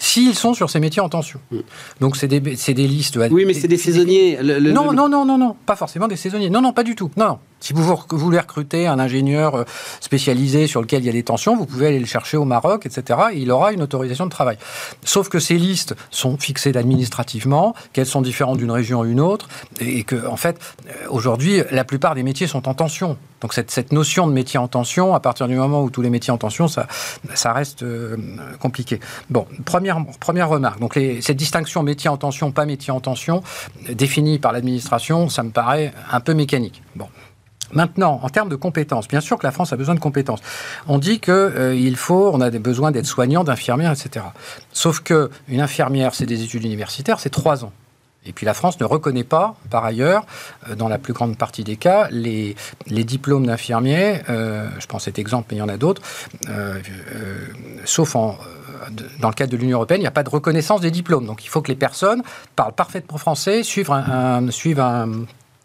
s'ils 0.00 0.34
sont 0.34 0.54
sur 0.54 0.70
ces 0.70 0.80
métiers 0.80 1.02
en 1.02 1.08
tension. 1.08 1.38
Mm. 1.52 1.58
Donc 2.00 2.16
c'est 2.16 2.26
des, 2.26 2.40
des, 2.40 2.88
listes. 2.88 3.16
Oui, 3.30 3.44
mais 3.44 3.54
c'est 3.54 3.68
des 3.68 3.76
saisonniers. 3.76 4.38
non, 4.42 4.92
non, 4.92 5.08
non, 5.08 5.24
non, 5.24 5.38
non, 5.38 5.54
pas 5.66 5.76
forcément 5.76 6.08
des 6.08 6.16
saisonniers. 6.16 6.50
Non, 6.50 6.62
non, 6.62 6.72
pas 6.72 6.82
du 6.82 6.96
tout. 6.96 7.10
Non, 7.16 7.26
non. 7.26 7.38
Si 7.60 7.74
vous 7.74 7.84
voulez 8.12 8.38
recruter 8.38 8.86
un 8.86 8.98
ingénieur 8.98 9.54
euh, 9.54 9.64
spécialisé 10.00 10.66
sur 10.66 10.80
lequel 10.80 11.02
il 11.02 11.06
y 11.06 11.08
a 11.10 11.12
des 11.12 11.22
tensions, 11.22 11.54
vous 11.56 11.66
pouvez 11.66 11.88
aller 11.88 11.98
le 11.98 12.06
chercher 12.06 12.38
au 12.38 12.46
Maroc, 12.46 12.86
etc. 12.86 13.20
Et 13.34 13.40
il 13.40 13.50
aura 13.50 13.72
une 13.72 13.82
autorisation 13.82 14.24
de 14.24 14.30
travail. 14.30 14.56
Sauf 15.04 15.28
que 15.28 15.38
ces 15.38 15.58
listes 15.58 15.94
sont 16.10 16.38
fixées 16.38 16.74
administrativement, 16.74 17.74
qu'elles 17.92 18.06
sont 18.06 18.22
différentes 18.22 18.56
d'une 18.56 18.70
région 18.70 19.02
à 19.02 19.06
une 19.06 19.20
autre, 19.20 19.50
et 19.78 20.04
que, 20.04 20.26
en 20.26 20.36
fait, 20.36 20.58
euh, 20.86 21.08
aujourd'hui, 21.10 21.60
la 21.70 21.84
plupart 21.84 22.14
des 22.14 22.22
métiers 22.22 22.46
sont 22.46 22.66
en 22.66 22.72
tension. 22.72 23.18
Donc 23.40 23.54
cette, 23.54 23.92
notion 23.92 24.26
de 24.26 24.32
métier 24.32 24.58
en 24.58 24.68
tension, 24.68 25.14
à 25.14 25.20
partir 25.20 25.48
du 25.48 25.56
moment 25.56 25.82
où 25.82 25.90
tous 25.90 26.02
les 26.02 26.10
métiers 26.10 26.32
en 26.32 26.38
tension, 26.38 26.68
ça, 26.68 26.86
reste 27.52 27.82
euh, 27.82 28.16
compliqué. 28.58 29.00
Bon, 29.30 29.46
première, 29.64 30.48
remarque. 30.48 30.80
Donc 30.80 30.98
cette 31.20 31.36
distinction 31.36 31.82
métier 31.82 32.10
en 32.10 32.16
tension, 32.16 32.52
pas 32.52 32.66
métier 32.66 32.92
en 32.92 33.00
tension, 33.00 33.42
définie 33.88 34.38
par 34.38 34.52
l'administration, 34.52 35.28
ça 35.28 35.42
me 35.42 35.50
paraît 35.50 35.92
un 36.10 36.20
peu 36.20 36.34
mécanique. 36.34 36.82
Bon. 36.96 37.06
Maintenant, 37.72 38.18
en 38.22 38.28
termes 38.28 38.48
de 38.48 38.56
compétences, 38.56 39.06
bien 39.06 39.20
sûr 39.20 39.38
que 39.38 39.46
la 39.46 39.52
France 39.52 39.72
a 39.72 39.76
besoin 39.76 39.94
de 39.94 40.00
compétences. 40.00 40.40
On 40.88 40.98
dit 40.98 41.20
qu'il 41.20 41.32
euh, 41.32 41.94
faut, 41.94 42.30
on 42.34 42.40
a 42.40 42.50
besoin 42.50 42.90
d'être 42.90 43.06
soignants, 43.06 43.44
d'infirmières, 43.44 43.92
etc. 43.92 44.26
Sauf 44.72 45.00
que 45.00 45.30
une 45.48 45.60
infirmière, 45.60 46.14
c'est 46.14 46.26
des 46.26 46.42
études 46.42 46.64
universitaires, 46.64 47.20
c'est 47.20 47.30
trois 47.30 47.64
ans. 47.64 47.72
Et 48.26 48.32
puis 48.32 48.44
la 48.44 48.54
France 48.54 48.78
ne 48.80 48.84
reconnaît 48.84 49.24
pas, 49.24 49.56
par 49.70 49.84
ailleurs, 49.84 50.24
euh, 50.68 50.74
dans 50.74 50.88
la 50.88 50.98
plus 50.98 51.12
grande 51.12 51.38
partie 51.38 51.64
des 51.64 51.76
cas, 51.76 52.08
les, 52.10 52.54
diplômes 52.86 53.46
d'infirmiers, 53.46 54.20
euh, 54.28 54.68
je 54.78 54.86
prends 54.86 54.98
cet 54.98 55.18
exemple, 55.18 55.48
mais 55.50 55.56
il 55.56 55.60
y 55.60 55.62
en 55.62 55.68
a 55.68 55.76
d'autres, 55.78 56.02
sauf 57.84 58.14
en, 58.16 58.38
dans 59.20 59.28
le 59.28 59.34
cadre 59.34 59.52
de 59.52 59.56
l'Union 59.56 59.78
européenne, 59.78 60.00
il 60.00 60.04
n'y 60.04 60.08
a 60.08 60.12
pas 60.12 60.22
de 60.22 60.30
reconnaissance 60.30 60.80
des 60.80 60.90
diplômes. 60.90 61.26
Donc 61.26 61.44
il 61.44 61.48
faut 61.48 61.62
que 61.62 61.68
les 61.68 61.76
personnes 61.76 62.22
parlent 62.56 62.72
parfaitement 62.72 63.18
français, 63.18 63.62
suivent 63.62 63.90
un 63.90 64.48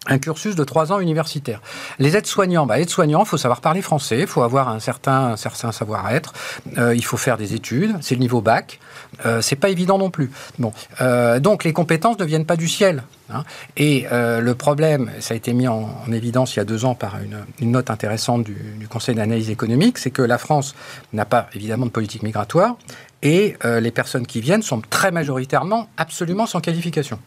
un 0.08 0.18
cursus 0.20 0.56
de 0.56 0.64
trois 0.64 0.92
ans 0.92 1.00
universitaire. 1.00 1.62
Les 2.00 2.16
aides-soignants, 2.16 2.66
bah, 2.66 2.80
aides-soignants, 2.80 3.24
il 3.24 3.28
faut 3.28 3.38
savoir 3.38 3.62
parler 3.62 3.82
français, 3.82 4.20
il 4.22 4.28
faut 4.28 4.44
avoir 4.44 4.70
un 4.70 4.80
certain, 4.80 5.34
un 5.34 5.38
certain 5.38 5.72
savoir-être, 5.72 6.34
euh, 6.78 6.96
il 6.96 7.04
faut 7.04 7.18
faire 7.18 7.38
des 7.38 7.54
études, 7.54 7.96
c'est 8.02 8.16
le 8.16 8.22
niveau 8.22 8.42
bac, 8.42 8.80
euh, 9.26 9.42
c'est 9.42 9.56
pas 9.56 9.70
évident 9.70 9.98
non 9.98 10.10
plus. 10.10 10.32
Bon, 10.60 10.74
euh, 11.02 11.40
donc 11.40 11.64
les 11.64 11.74
compétences 11.74 12.20
ne 12.20 12.26
viennent 12.26 12.46
pas 12.46 12.58
du 12.58 12.68
ciel. 12.68 13.04
Hein. 13.30 13.44
Et 13.78 14.06
euh, 14.12 14.40
le 14.42 14.56
problème, 14.56 15.12
ça 15.20 15.34
a 15.34 15.38
été 15.38 15.54
mis 15.54 15.68
en, 15.68 15.90
évidence 16.12 16.56
il 16.56 16.60
y 16.60 16.62
a 16.62 16.66
deux 16.66 16.86
ans 16.86 16.96
par 16.96 17.16
une, 17.22 17.72
note 17.72 17.90
intéressante 17.90 18.44
du, 18.44 18.88
Conseil 18.90 19.16
d'analyse 19.16 19.50
économique, 19.50 19.98
c'est 19.98 20.12
que 20.12 20.22
la 20.22 20.38
France 20.38 20.76
n'a 21.12 21.26
pas 21.26 21.50
évidemment 21.54 21.86
de 21.86 21.92
politique 21.92 22.24
migratoire 22.24 22.78
et 23.24 23.58
les 23.64 23.92
personnes 23.92 24.28
qui 24.28 24.40
viennent 24.40 24.62
sont 24.62 24.82
très 24.90 25.12
majoritairement 25.12 25.90
absolument 25.98 26.46
sans 26.46 26.62
qualification. 26.62 27.20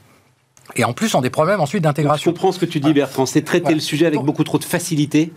Et 0.77 0.85
en 0.85 0.93
plus, 0.93 1.15
ont 1.15 1.21
des 1.21 1.31
problèmes 1.31 1.61
ensuite 1.61 1.83
d'intégration. 1.83 2.31
Je 2.31 2.35
comprends 2.35 2.53
ce 2.53 2.59
que 2.59 2.67
tu 2.67 2.81
dis, 2.81 2.93
Bertrand. 2.93 3.27
C'est 3.27 3.43
traiter 3.43 3.75
le 3.75 3.81
sujet 3.81 4.07
avec 4.07 4.21
beaucoup 4.21 4.45
trop 4.45 4.59
de 4.59 4.65
facilité 4.65 5.33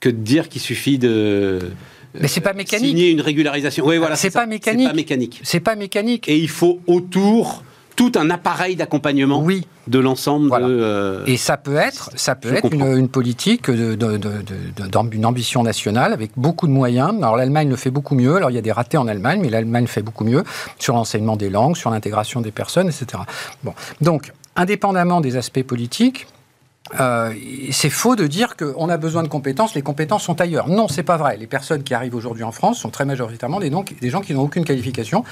que 0.00 0.08
de 0.08 0.16
dire 0.16 0.48
qu'il 0.48 0.60
suffit 0.60 0.98
de. 0.98 1.72
Mais 2.20 2.28
c'est 2.28 2.40
pas 2.40 2.50
euh, 2.50 2.54
mécanique. 2.54 2.88
Signer 2.88 3.10
une 3.10 3.20
régularisation. 3.20 3.86
Oui, 3.86 3.98
voilà. 3.98 4.16
C'est 4.16 4.30
pas 4.30 4.46
mécanique. 4.46 4.86
C'est 4.86 4.90
pas 4.90 4.94
mécanique. 4.94 5.40
C'est 5.42 5.60
pas 5.60 5.76
mécanique. 5.76 6.28
Et 6.28 6.38
il 6.38 6.48
faut 6.48 6.80
autour 6.86 7.64
tout 7.96 8.12
un 8.16 8.30
appareil 8.30 8.76
d'accompagnement 8.76 9.40
oui. 9.40 9.66
de 9.86 9.98
l'ensemble 9.98 10.50
de. 10.50 10.64
Euh, 10.64 11.24
et 11.26 11.36
ça 11.36 11.56
peut 11.56 11.76
être, 11.76 12.10
ça 12.16 12.34
peut 12.34 12.52
être 12.52 12.72
une, 12.72 13.08
politique 13.08 13.70
d'une 13.70 15.26
ambition 15.26 15.62
nationale 15.62 16.12
avec 16.12 16.32
beaucoup 16.36 16.66
de 16.66 16.72
moyens. 16.72 17.14
Alors 17.18 17.36
l'Allemagne 17.36 17.68
le 17.68 17.76
fait 17.76 17.90
beaucoup 17.90 18.14
mieux. 18.14 18.36
Alors 18.36 18.50
il 18.50 18.54
y 18.54 18.58
a 18.58 18.62
des 18.62 18.72
ratés 18.72 18.96
en 18.96 19.06
Allemagne, 19.06 19.40
mais 19.42 19.50
l'Allemagne 19.50 19.86
fait 19.86 20.02
beaucoup 20.02 20.24
mieux 20.24 20.44
sur 20.78 20.94
l'enseignement 20.94 21.36
des 21.36 21.50
langues, 21.50 21.76
sur 21.76 21.90
l'intégration 21.90 22.40
des 22.40 22.50
personnes, 22.50 22.88
etc. 22.88 23.22
Bon, 23.62 23.74
donc 24.00 24.32
indépendamment 24.56 25.20
des 25.20 25.36
aspects 25.36 25.62
politiques, 25.62 26.26
euh, 27.00 27.32
c'est 27.70 27.88
faux 27.88 28.14
de 28.14 28.26
dire 28.26 28.56
qu'on 28.56 28.90
a 28.90 28.98
besoin 28.98 29.22
de 29.22 29.28
compétences, 29.28 29.74
les 29.74 29.80
compétences 29.80 30.22
sont 30.22 30.38
ailleurs. 30.42 30.68
Non, 30.68 30.86
c'est 30.86 31.02
pas 31.02 31.16
vrai. 31.16 31.38
Les 31.38 31.46
personnes 31.46 31.82
qui 31.82 31.94
arrivent 31.94 32.14
aujourd'hui 32.14 32.44
en 32.44 32.52
France 32.52 32.78
sont 32.78 32.90
très 32.90 33.06
majoritairement 33.06 33.58
des, 33.58 33.70
gens 34.10 34.20
qui 34.20 34.34
n'ont 34.34 34.42
aucune 34.42 34.66
qualification, 34.66 35.24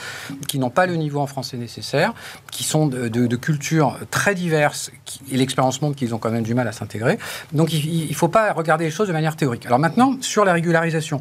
qui 0.49 0.59
n'ont 0.59 0.71
pas 0.71 0.87
le 0.87 0.97
niveau 0.97 1.21
en 1.21 1.27
français 1.27 1.59
nécessaire, 1.59 2.15
qui 2.51 2.65
sont 2.65 2.87
de, 2.87 3.37
cultures 3.37 3.99
très 4.11 4.35
diverses, 4.35 4.91
et 5.31 5.37
l'expérience 5.37 5.83
montre 5.83 5.97
qu'ils 5.97 6.15
ont 6.15 6.19
quand 6.19 6.31
même 6.31 6.43
du 6.43 6.55
mal 6.55 6.67
à 6.69 6.73
s'intégrer. 6.73 7.19
Donc 7.53 7.73
il 7.73 8.09
ne 8.09 8.15
faut 8.15 8.29
pas 8.29 8.53
regarder 8.55 8.87
les 8.87 8.91
choses 8.91 9.09
de 9.09 9.13
manière 9.13 9.37
théorique. 9.37 9.67
Alors 9.67 9.79
maintenant, 9.79 10.17
sur 10.23 10.47
la 10.47 10.55
régularisation. 10.55 11.21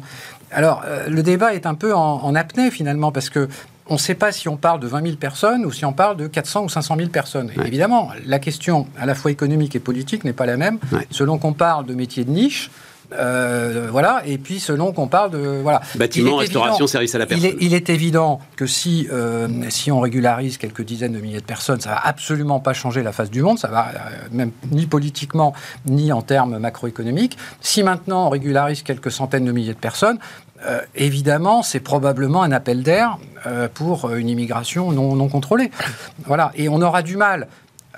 Alors, 0.50 0.82
euh, 0.86 1.08
le 1.08 1.22
débat 1.22 1.54
est 1.54 1.66
un 1.66 1.74
peu 1.74 1.94
en 1.94 2.34
apnée 2.34 2.70
finalement, 2.70 3.12
parce 3.12 3.28
que 3.28 3.48
on 3.92 3.96
ne 3.96 4.00
sait 4.00 4.14
pas 4.14 4.32
si 4.32 4.48
on 4.48 4.56
parle 4.56 4.80
de 4.80 4.86
20 4.86 5.02
000 5.02 5.16
personnes 5.16 5.66
ou 5.66 5.70
si 5.70 5.84
on 5.84 5.92
parle 5.92 6.16
de 6.16 6.26
400 6.26 6.64
ou 6.64 6.68
500 6.70 6.96
000 6.96 7.08
personnes. 7.10 7.50
Évidemment, 7.62 8.08
la 8.24 8.38
question 8.38 8.86
à 8.98 9.04
la 9.04 9.14
fois 9.14 9.30
économique 9.30 9.76
et 9.76 9.80
politique 9.80 10.24
n'est 10.24 10.32
pas 10.32 10.46
la 10.46 10.56
même 10.56 10.78
selon 11.10 11.36
qu'on 11.38 11.52
parle 11.52 11.84
de 11.84 11.94
métiers 11.94 12.24
de 12.24 12.30
niche. 12.30 12.70
Euh, 13.12 13.88
voilà, 13.90 14.22
et 14.24 14.38
puis 14.38 14.58
selon 14.58 14.92
qu'on 14.92 15.06
parle 15.06 15.32
de 15.32 15.60
voilà 15.62 15.82
bâtiment, 15.96 16.36
restauration, 16.36 16.86
service 16.86 17.14
à 17.14 17.18
la 17.18 17.26
personne. 17.26 17.50
Il 17.60 17.74
est, 17.74 17.90
évident 17.90 18.40
que 18.56 18.64
si 18.64 19.06
euh, 19.12 19.48
si 19.68 19.92
on 19.92 20.00
régularise 20.00 20.56
quelques 20.56 20.80
dizaines 20.80 21.12
de 21.12 21.18
milliers 21.18 21.40
de 21.40 21.44
personnes, 21.44 21.78
ça 21.78 21.90
va 21.90 22.00
absolument 22.02 22.58
pas 22.58 22.72
changer 22.72 23.02
la 23.02 23.12
face 23.12 23.30
du 23.30 23.42
monde, 23.42 23.58
ça 23.58 23.68
va 23.68 23.88
euh, 23.88 24.28
même 24.30 24.52
ni 24.70 24.86
politiquement 24.86 25.52
ni 25.84 26.10
en 26.10 26.22
termes 26.22 26.58
macroéconomiques. 26.58 27.36
Si 27.60 27.82
maintenant 27.82 28.28
on 28.28 28.30
régularise 28.30 28.82
quelques 28.82 29.12
centaines 29.12 29.44
de 29.44 29.52
milliers 29.52 29.74
de 29.74 29.78
personnes, 29.78 30.18
euh, 30.66 30.80
évidemment, 30.94 31.62
c'est 31.62 31.80
probablement 31.80 32.42
un 32.42 32.52
appel 32.52 32.82
d'air 32.82 33.18
euh, 33.46 33.68
pour 33.72 34.06
euh, 34.06 34.16
une 34.16 34.28
immigration 34.28 34.92
non, 34.92 35.28
contrôlée. 35.28 35.70
Voilà. 36.26 36.52
Et 36.54 36.68
on 36.68 36.80
aura 36.82 37.02
du 37.02 37.16
mal, 37.16 37.48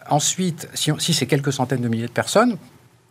ensuite, 0.09 0.69
si, 0.75 1.13
c'est 1.13 1.27
quelques 1.27 1.53
centaines 1.53 1.83
de 1.83 1.89
milliers 1.89 2.07
de 2.07 2.13
personnes, 2.13 2.57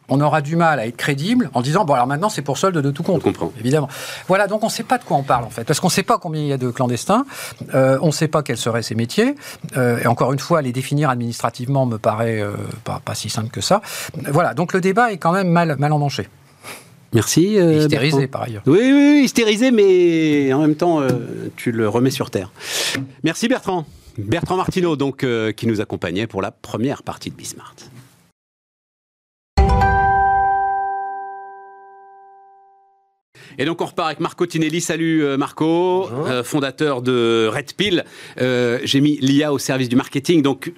on 0.10 0.20
aura 0.20 0.42
du 0.42 0.56
mal 0.56 0.80
à 0.80 0.88
être 0.88 0.98
crédible 0.98 1.50
en 1.54 1.62
disant 1.62 1.86
bon 1.86 1.94
alors 1.94 2.08
maintenant 2.08 2.28
c'est 2.28 2.42
pour 2.42 2.58
solde 2.58 2.78
de 2.78 2.92
tout 2.92 3.04
compte. 3.04 3.24
Évidemment. 3.58 3.88
Voilà 4.28 4.48
donc 4.48 4.62
on 4.64 4.66
ne 4.66 4.72
sait 4.72 4.84
pas 4.84 4.98
de 4.98 5.04
quoi 5.06 5.16
on 5.16 5.24
parle 5.24 5.46
en 5.46 5.50
fait 5.50 5.64
parce 5.64 5.80
qu'on 5.80 5.88
ne 5.88 5.94
sait 5.94 6.04
pas 6.04 6.18
combien 6.18 6.42
il 6.42 6.48
y 6.48 6.54
a 6.54 6.58
de 6.58 6.70
clandestins, 6.72 7.26
on 7.74 8.08
ne 8.08 8.12
sait 8.12 8.28
pas 8.28 8.44
quels 8.44 8.58
seraient 8.58 8.84
ces 8.84 8.96
métiers 8.96 9.36
et 9.78 10.06
encore 10.06 10.34
une 10.34 10.40
fois 10.40 10.62
les 10.62 10.74
définir 10.74 11.10
administrativement 11.10 11.86
me 11.86 11.98
paraît 11.98 12.44
pas, 12.84 13.02
pas, 13.04 13.16
si 13.16 13.30
simple 13.30 13.50
que 13.50 13.62
ça. 13.62 13.82
Voilà 14.28 14.54
donc 14.54 14.74
le 14.74 14.82
débat 14.82 15.14
est 15.14 15.18
quand 15.18 15.32
même 15.32 15.48
mal 15.48 15.78
mal 15.80 15.94
emmanché. 15.94 16.28
Merci. 17.14 17.60
Euh, 17.60 17.80
hystérisé 17.80 18.28
par 18.28 18.44
ailleurs. 18.44 18.64
Oui, 18.66 18.80
oui, 18.82 19.22
hystérisé, 19.24 19.72
mais 19.72 20.52
en 20.54 20.60
même 20.60 20.76
temps, 20.76 21.02
euh, 21.02 21.10
tu 21.56 21.72
le 21.72 21.88
remets 21.88 22.12
sur 22.12 22.30
terre. 22.30 22.52
Merci 23.24 23.48
Bertrand. 23.48 23.86
Bertrand 24.18 24.58
Martineau, 24.58 24.96
donc, 24.96 25.24
euh, 25.24 25.52
qui 25.52 25.68
nous 25.68 25.82
accompagnait 25.82 26.28
pour 26.28 26.42
la 26.42 26.52
première 26.52 27.04
partie 27.04 27.30
de 27.30 27.36
Bismart. 27.36 27.76
Et 33.58 33.66
donc 33.66 33.82
on 33.82 33.86
repart 33.86 34.08
avec 34.08 34.20
Marco 34.20 34.46
Tinelli. 34.46 34.82
Salut 34.82 35.24
euh, 35.24 35.38
Marco, 35.38 36.10
euh, 36.10 36.44
fondateur 36.44 37.02
de 37.02 37.50
Red 37.54 37.74
Pill. 37.74 38.04
Euh, 38.40 38.80
j'ai 38.84 39.02
mis 39.02 39.18
l'IA 39.22 39.54
au 39.54 39.60
service 39.60 39.90
du 39.90 39.96
marketing. 39.96 40.42
Donc 40.42 40.72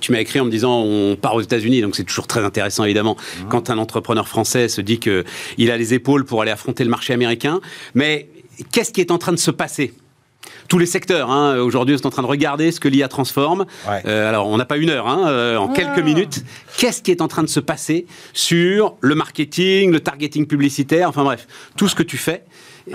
tu 0.00 0.12
m'as 0.12 0.20
écrit 0.20 0.40
en 0.40 0.44
me 0.44 0.50
disant 0.50 0.80
on 0.80 1.16
part 1.16 1.34
aux 1.34 1.40
États-Unis, 1.40 1.80
donc 1.80 1.96
c'est 1.96 2.04
toujours 2.04 2.26
très 2.26 2.44
intéressant 2.44 2.84
évidemment 2.84 3.16
quand 3.48 3.70
un 3.70 3.78
entrepreneur 3.78 4.28
français 4.28 4.68
se 4.68 4.80
dit 4.80 4.98
que 4.98 5.24
il 5.58 5.70
a 5.70 5.76
les 5.76 5.94
épaules 5.94 6.24
pour 6.24 6.42
aller 6.42 6.50
affronter 6.50 6.84
le 6.84 6.90
marché 6.90 7.12
américain. 7.12 7.60
Mais 7.94 8.28
qu'est-ce 8.70 8.92
qui 8.92 9.00
est 9.00 9.10
en 9.10 9.18
train 9.18 9.32
de 9.32 9.38
se 9.38 9.50
passer? 9.50 9.94
Tous 10.68 10.78
les 10.78 10.86
secteurs. 10.86 11.30
Hein. 11.30 11.58
Aujourd'hui, 11.58 11.94
on 11.94 11.98
est 11.98 12.06
en 12.06 12.10
train 12.10 12.22
de 12.22 12.28
regarder 12.28 12.72
ce 12.72 12.80
que 12.80 12.88
l'IA 12.88 13.08
transforme. 13.08 13.66
Euh, 13.88 14.28
alors, 14.28 14.46
on 14.48 14.56
n'a 14.56 14.64
pas 14.64 14.76
une 14.76 14.90
heure, 14.90 15.08
hein, 15.08 15.28
euh, 15.28 15.56
en 15.56 15.68
quelques 15.68 15.98
minutes. 15.98 16.44
Qu'est-ce 16.78 17.02
qui 17.02 17.10
est 17.10 17.20
en 17.20 17.28
train 17.28 17.42
de 17.42 17.48
se 17.48 17.60
passer 17.60 18.06
sur 18.32 18.96
le 19.00 19.14
marketing, 19.14 19.90
le 19.90 20.00
targeting 20.00 20.46
publicitaire, 20.46 21.08
enfin 21.08 21.24
bref, 21.24 21.46
tout 21.76 21.88
ce 21.88 21.94
que 21.94 22.02
tu 22.02 22.16
fais 22.16 22.44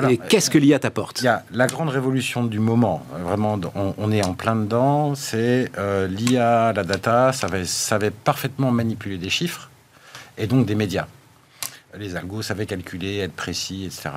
et 0.10 0.18
qu'est-ce 0.18 0.50
que 0.50 0.58
l'IA 0.58 0.80
t'apporte? 0.80 1.22
Il 1.22 1.26
y 1.26 1.30
a 1.30 1.44
la 1.52 1.68
grande 1.68 1.90
révolution 1.90 2.44
du 2.44 2.60
moment. 2.60 3.06
Vraiment, 3.24 3.60
on, 3.76 4.12
est 4.12 4.26
en 4.26 4.34
plein 4.34 4.56
dedans. 4.56 5.16
C'est 5.16 5.72
euh, 5.78 6.08
l'IA, 6.08 6.74
la 6.74 6.84
data, 6.84 7.32
ça 7.32 7.48
savait 7.66 8.12
parfaitement 8.12 8.72
manipuler 8.72 9.18
des 9.18 9.30
chiffres 9.30 9.70
et 10.38 10.48
donc 10.48 10.66
des 10.66 10.76
médias 10.76 11.08
les 11.98 12.16
algos 12.16 12.42
savaient 12.42 12.66
calculer, 12.66 13.20
être 13.20 13.34
précis, 13.34 13.86
etc., 13.86 14.10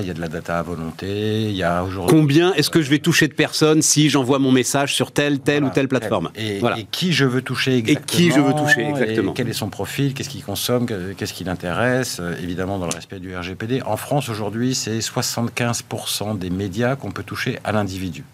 Il 0.00 0.06
y 0.06 0.10
a 0.10 0.14
de 0.14 0.20
la 0.20 0.28
data 0.28 0.58
à 0.58 0.62
volonté. 0.62 1.42
Il 1.42 1.56
y 1.56 1.62
a 1.62 1.82
aujourd'hui. 1.84 2.16
Combien 2.16 2.52
est-ce 2.54 2.70
que 2.70 2.82
je 2.82 2.90
vais 2.90 2.98
toucher 2.98 3.28
de 3.28 3.34
personnes 3.34 3.82
si 3.82 4.08
j'envoie 4.08 4.38
mon 4.38 4.52
message 4.52 4.94
sur 4.94 5.12
telle, 5.12 5.40
telle 5.40 5.64
ou 5.64 5.70
telle 5.70 5.88
plateforme 5.88 6.30
et, 6.36 6.60
qui 6.90 7.12
je 7.12 7.24
veux 7.24 7.42
toucher 7.42 7.76
exactement. 7.76 8.04
Et 8.04 8.06
qui 8.06 8.30
je 8.30 8.40
veux 8.40 8.54
toucher 8.54 8.88
exactement. 8.88 9.32
quel 9.32 9.48
est 9.48 9.52
son 9.52 9.68
profil 9.68 10.14
Qu'est-ce 10.14 10.28
qu'il 10.28 10.44
consomme 10.44 10.86
Qu'est-ce 10.86 11.32
qui 11.32 11.44
l'intéresse 11.44 12.18
euh, 12.20 12.34
Évidemment, 12.42 12.78
dans 12.78 12.86
le 12.86 12.94
respect 12.94 13.18
du 13.18 13.36
RGPD. 13.36 13.82
En 13.82 13.96
France, 13.96 14.28
aujourd'hui, 14.28 14.74
c'est 14.74 14.98
75% 14.98 16.38
des 16.38 16.50
médias 16.50 16.96
qu'on 16.96 17.10
peut 17.10 17.22
toucher 17.22 17.58
à 17.64 17.72
l'individu. 17.72 18.24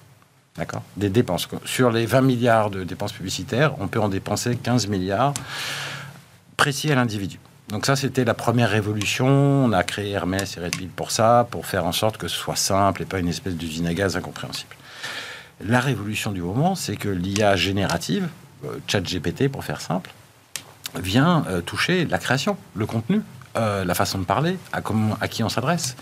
D'accord? 0.57 0.83
Des 0.97 1.09
dépenses. 1.09 1.49
Sur 1.65 1.91
les 1.91 2.07
20 2.07 2.21
milliards 2.21 2.71
de 2.71 2.85
dépenses 2.85 3.13
publicitaires, 3.13 3.75
on 3.81 3.89
peut 3.89 4.01
en 4.01 4.09
dépenser 4.09 4.57
15 4.57 4.87
milliards 4.89 5.33
précis 6.57 6.93
à 6.93 6.95
l'individu. 6.95 7.39
Donc 7.73 7.87
ça, 7.87 7.97
c'était 7.97 8.25
la 8.25 8.35
première 8.35 8.69
révolution. 8.69 9.27
On 9.27 9.73
a 9.73 9.83
créé 9.83 10.11
Hermès 10.11 10.59
et 10.59 10.61
Red 10.61 10.91
pour 10.95 11.11
ça, 11.11 11.49
pour 11.51 11.65
faire 11.65 11.87
en 11.87 11.93
sorte 11.93 12.19
que 12.19 12.29
ce 12.29 12.37
soit 12.37 12.55
simple 12.55 13.01
et 13.01 13.07
pas 13.07 13.19
une 13.19 13.29
espèce 13.29 13.55
d'usine 13.55 13.87
à 13.87 13.95
gaz 13.95 14.15
incompréhensible. 14.15 14.77
La 15.65 15.81
révolution 15.81 16.33
du 16.33 16.43
moment, 16.43 16.75
c'est 16.75 16.97
que 16.97 17.09
l'IA 17.09 17.57
générative, 17.57 18.29
euh, 18.67 18.77
ChatGPT 18.87 19.49
pour 19.49 19.65
faire 19.65 19.81
simple, 19.81 20.13
vient 21.01 21.47
euh, 21.49 21.63
toucher 21.63 22.05
la 22.05 22.19
création, 22.19 22.59
le 22.75 22.85
contenu, 22.85 23.23
euh, 23.57 23.87
la 23.87 23.95
façon 23.95 24.19
de 24.19 24.25
parler, 24.25 24.59
à, 24.75 24.83
à 25.23 25.29
qui 25.29 25.43
on 25.43 25.49
s'adresse. 25.49 25.97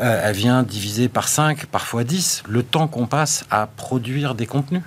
elle 0.00 0.34
vient 0.34 0.62
diviser 0.62 1.10
par 1.10 1.28
5, 1.28 1.66
parfois 1.66 2.04
10, 2.04 2.44
le 2.48 2.62
temps 2.62 2.88
qu'on 2.88 3.06
passe 3.06 3.44
à 3.50 3.66
produire 3.66 4.34
des 4.34 4.46
contenus. 4.46 4.82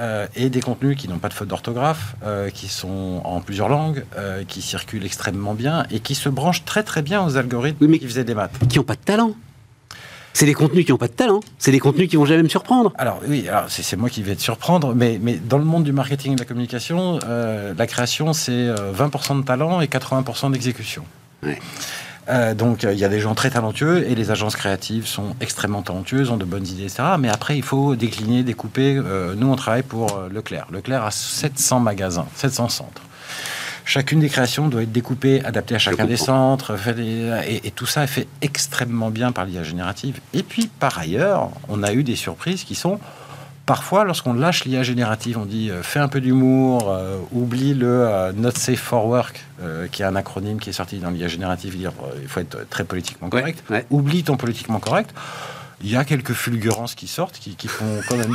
Euh, 0.00 0.26
et 0.34 0.48
des 0.48 0.60
contenus 0.60 0.96
qui 0.96 1.08
n'ont 1.08 1.18
pas 1.18 1.28
de 1.28 1.34
faute 1.34 1.48
d'orthographe, 1.48 2.14
euh, 2.24 2.50
qui 2.50 2.68
sont 2.68 3.20
en 3.24 3.40
plusieurs 3.40 3.68
langues, 3.68 4.04
euh, 4.16 4.44
qui 4.46 4.62
circulent 4.62 5.04
extrêmement 5.04 5.54
bien 5.54 5.84
et 5.90 6.00
qui 6.00 6.14
se 6.14 6.28
branchent 6.28 6.64
très 6.64 6.82
très 6.82 7.02
bien 7.02 7.24
aux 7.24 7.36
algorithmes 7.36 7.86
mais 7.86 7.98
qui 7.98 8.06
faisaient 8.06 8.24
des 8.24 8.34
maths. 8.34 8.52
Qui 8.68 8.78
n'ont 8.78 8.84
pas 8.84 8.94
de 8.94 9.00
talent. 9.00 9.32
C'est 10.34 10.46
des 10.46 10.54
contenus 10.54 10.86
qui 10.86 10.92
n'ont 10.92 10.98
pas 10.98 11.08
de 11.08 11.12
talent. 11.12 11.40
C'est 11.58 11.72
des 11.72 11.78
contenus 11.78 12.08
qui 12.08 12.16
vont 12.16 12.24
jamais 12.24 12.42
me 12.42 12.48
surprendre. 12.48 12.92
Alors 12.96 13.20
oui, 13.28 13.46
alors 13.48 13.66
c'est 13.68 13.96
moi 13.96 14.08
qui 14.08 14.22
vais 14.22 14.34
te 14.34 14.40
surprendre, 14.40 14.94
mais, 14.94 15.18
mais 15.20 15.34
dans 15.34 15.58
le 15.58 15.64
monde 15.64 15.84
du 15.84 15.92
marketing 15.92 16.32
et 16.32 16.34
de 16.36 16.40
la 16.40 16.46
communication, 16.46 17.18
la 17.28 17.86
création 17.86 18.32
c'est 18.32 18.68
20% 18.68 19.40
de 19.40 19.44
talent 19.44 19.82
et 19.82 19.86
80% 19.86 20.52
d'exécution. 20.52 21.04
Ouais. 21.42 21.58
Euh, 22.28 22.54
donc 22.54 22.84
il 22.84 22.98
y 22.98 23.04
a 23.04 23.08
des 23.08 23.20
gens 23.20 23.34
très 23.34 23.50
talentueux 23.50 24.06
et 24.08 24.14
les 24.14 24.30
agences 24.30 24.54
créatives 24.54 25.06
sont 25.06 25.34
extrêmement 25.40 25.82
talentueuses, 25.82 26.30
ont 26.30 26.36
de 26.36 26.44
bonnes 26.44 26.66
idées, 26.66 26.84
etc. 26.84 27.02
Mais 27.18 27.28
après, 27.28 27.56
il 27.56 27.62
faut 27.62 27.96
décliner, 27.96 28.42
découper. 28.42 28.96
Euh, 28.96 29.34
nous, 29.36 29.50
on 29.50 29.56
travaille 29.56 29.82
pour 29.82 30.16
euh, 30.16 30.28
Leclerc. 30.28 30.66
Leclerc 30.70 31.04
a 31.04 31.10
700 31.10 31.80
magasins, 31.80 32.26
700 32.36 32.68
centres. 32.68 33.02
Chacune 33.84 34.20
des 34.20 34.28
créations 34.28 34.68
doit 34.68 34.84
être 34.84 34.92
découpée, 34.92 35.44
adaptée 35.44 35.74
à 35.74 35.78
chacun 35.78 36.04
des 36.04 36.16
centres, 36.16 36.76
et, 37.00 37.66
et, 37.66 37.70
tout 37.72 37.84
ça 37.84 38.04
est 38.04 38.06
fait 38.06 38.28
extrêmement 38.40 39.10
bien 39.10 39.32
par 39.32 39.44
l'IA 39.44 39.64
générative. 39.64 40.20
Et 40.34 40.44
puis, 40.44 40.68
par 40.78 41.00
ailleurs, 41.00 41.50
on 41.68 41.82
a 41.82 41.92
eu 41.92 42.04
des 42.04 42.14
surprises 42.14 42.62
qui 42.62 42.76
sont 42.76 43.00
Parfois, 43.66 44.04
lorsqu'on 44.04 44.34
lâche 44.34 44.64
l'IA 44.64 44.82
générative, 44.82 45.38
on 45.38 45.44
dit 45.44 45.70
euh, 45.70 45.82
fais 45.82 46.00
un 46.00 46.08
peu 46.08 46.20
d'humour, 46.20 46.90
euh, 46.90 47.18
oublie 47.30 47.74
le 47.74 47.86
euh, 47.86 48.32
Not 48.32 48.52
Safe 48.52 48.80
for 48.80 49.06
Work, 49.06 49.44
qui 49.92 50.02
est 50.02 50.04
un 50.04 50.16
acronyme 50.16 50.58
qui 50.58 50.70
est 50.70 50.72
sorti 50.72 50.98
dans 50.98 51.10
l'IA 51.10 51.28
générative, 51.28 51.76
dire 51.76 51.92
il 52.20 52.26
faut 52.26 52.40
être 52.40 52.68
très 52.68 52.82
politiquement 52.82 53.28
correct. 53.28 53.62
Oublie 53.90 54.24
ton 54.24 54.36
politiquement 54.36 54.80
correct. 54.80 55.14
Il 55.84 55.90
y 55.90 55.96
a 55.96 56.04
quelques 56.04 56.32
fulgurances 56.32 56.96
qui 56.96 57.06
sortent, 57.06 57.38
qui, 57.38 57.68
font 57.68 58.00
quand 58.08 58.16
même. 58.16 58.32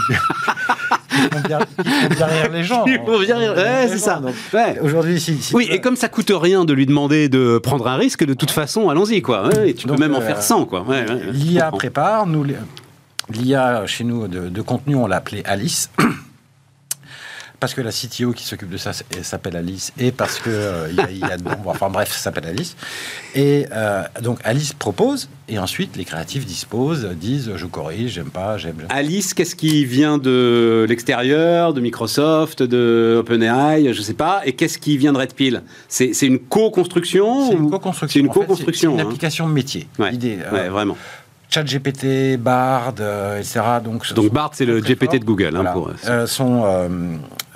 derrière 2.18 2.50
les 2.50 2.64
gens. 2.64 2.86
Ouais, 2.86 3.88
c'est 3.90 3.98
ça. 3.98 4.22
Aujourd'hui, 4.82 5.20
si, 5.20 5.38
oui, 5.54 5.68
et 5.70 5.82
comme 5.82 5.98
ça 5.98 6.08
coûte 6.08 6.32
rien 6.34 6.64
de 6.64 6.74
lui 6.74 6.86
demander 6.86 7.28
de 7.28 7.58
prendre 7.58 7.88
un 7.88 7.98
risque, 7.98 8.24
de 8.24 8.34
toute 8.34 8.52
façon, 8.52 8.90
allons-y, 8.90 9.22
quoi. 9.22 9.50
et 9.66 9.74
tu 9.74 9.88
peux 9.88 9.98
même 9.98 10.16
en 10.16 10.22
faire 10.22 10.42
100, 10.42 10.66
quoi. 10.66 10.86
L'IA 11.34 11.72
prépare, 11.72 12.26
nous, 12.26 12.46
L'IA 13.30 13.86
chez 13.86 14.04
nous 14.04 14.28
de, 14.28 14.62
contenu, 14.62 14.96
on 14.96 15.08
l'a 15.08 15.18
appelé 15.18 15.42
Alice. 15.46 15.90
parce 17.60 17.74
que 17.74 17.82
la 17.82 17.92
CTO 17.92 18.34
qui 18.34 18.44
s'occupe 18.44 18.70
de 18.70 18.78
ça 18.78 18.92
s'appelle 18.94 19.56
Alice 19.56 19.92
et 19.98 20.12
parce 20.12 20.40
que 20.40 20.50
euh, 20.50 20.90
il 21.10 21.18
y 21.18 21.24
a, 21.24 21.38
enfin 21.66 21.90
bref, 21.90 22.12
ça 22.12 22.20
s'appelle 22.20 22.46
Alice. 22.46 22.76
Et 23.34 23.66
euh, 23.72 24.04
donc 24.22 24.40
Alice 24.44 24.74
propose 24.74 25.28
et 25.50 25.58
ensuite 25.58 25.98
les 25.98 26.06
créatifs 26.06 26.46
disposent, 26.46 27.06
disent 27.20 27.54
je 27.56 27.66
corrige, 27.66 28.12
j'aime 28.12 28.30
pas, 28.30 28.58
j'aime. 28.58 28.76
Alice, 28.90 29.34
qu'est-ce 29.34 29.56
qui 29.56 29.86
vient 29.86 30.20
de 30.20 30.86
l'extérieur, 30.88 31.74
de 31.74 31.82
Microsoft, 31.82 32.62
de 32.62 33.18
OpenAI, 33.20 33.92
je 33.92 34.02
sais 34.02 34.14
pas, 34.14 34.42
et 34.46 34.54
qu'est-ce 34.54 34.78
qui 34.78 34.98
vient 34.98 35.14
de 35.14 35.18
Red 35.18 35.34
Pill? 35.34 35.64
C'est 35.88 36.12
une 36.22 36.40
co-construction 36.40 37.50
C'est 37.50 37.56
une 37.56 37.70
co-construction. 37.72 38.22
C'est 38.74 38.86
une 38.86 39.00
hein? 39.00 39.04
application 39.08 39.48
métier. 39.48 39.88
Ouais, 39.98 40.12
ouais, 40.52 40.70
vraiment. 40.70 40.98
ChatGPT, 41.50 42.38
Bard, 42.38 42.96
euh, 43.00 43.40
etc. 43.40 43.62
Donc, 43.84 44.14
donc 44.14 44.34
Bard, 44.34 44.52
c'est 44.54 44.66
le 44.66 44.82
GPT 44.82 45.20
de 45.20 45.26
Google. 45.26 45.56
Hein, 45.56 45.66
pour, 45.72 45.92
euh, 46.08 46.28
sont, 46.28 46.64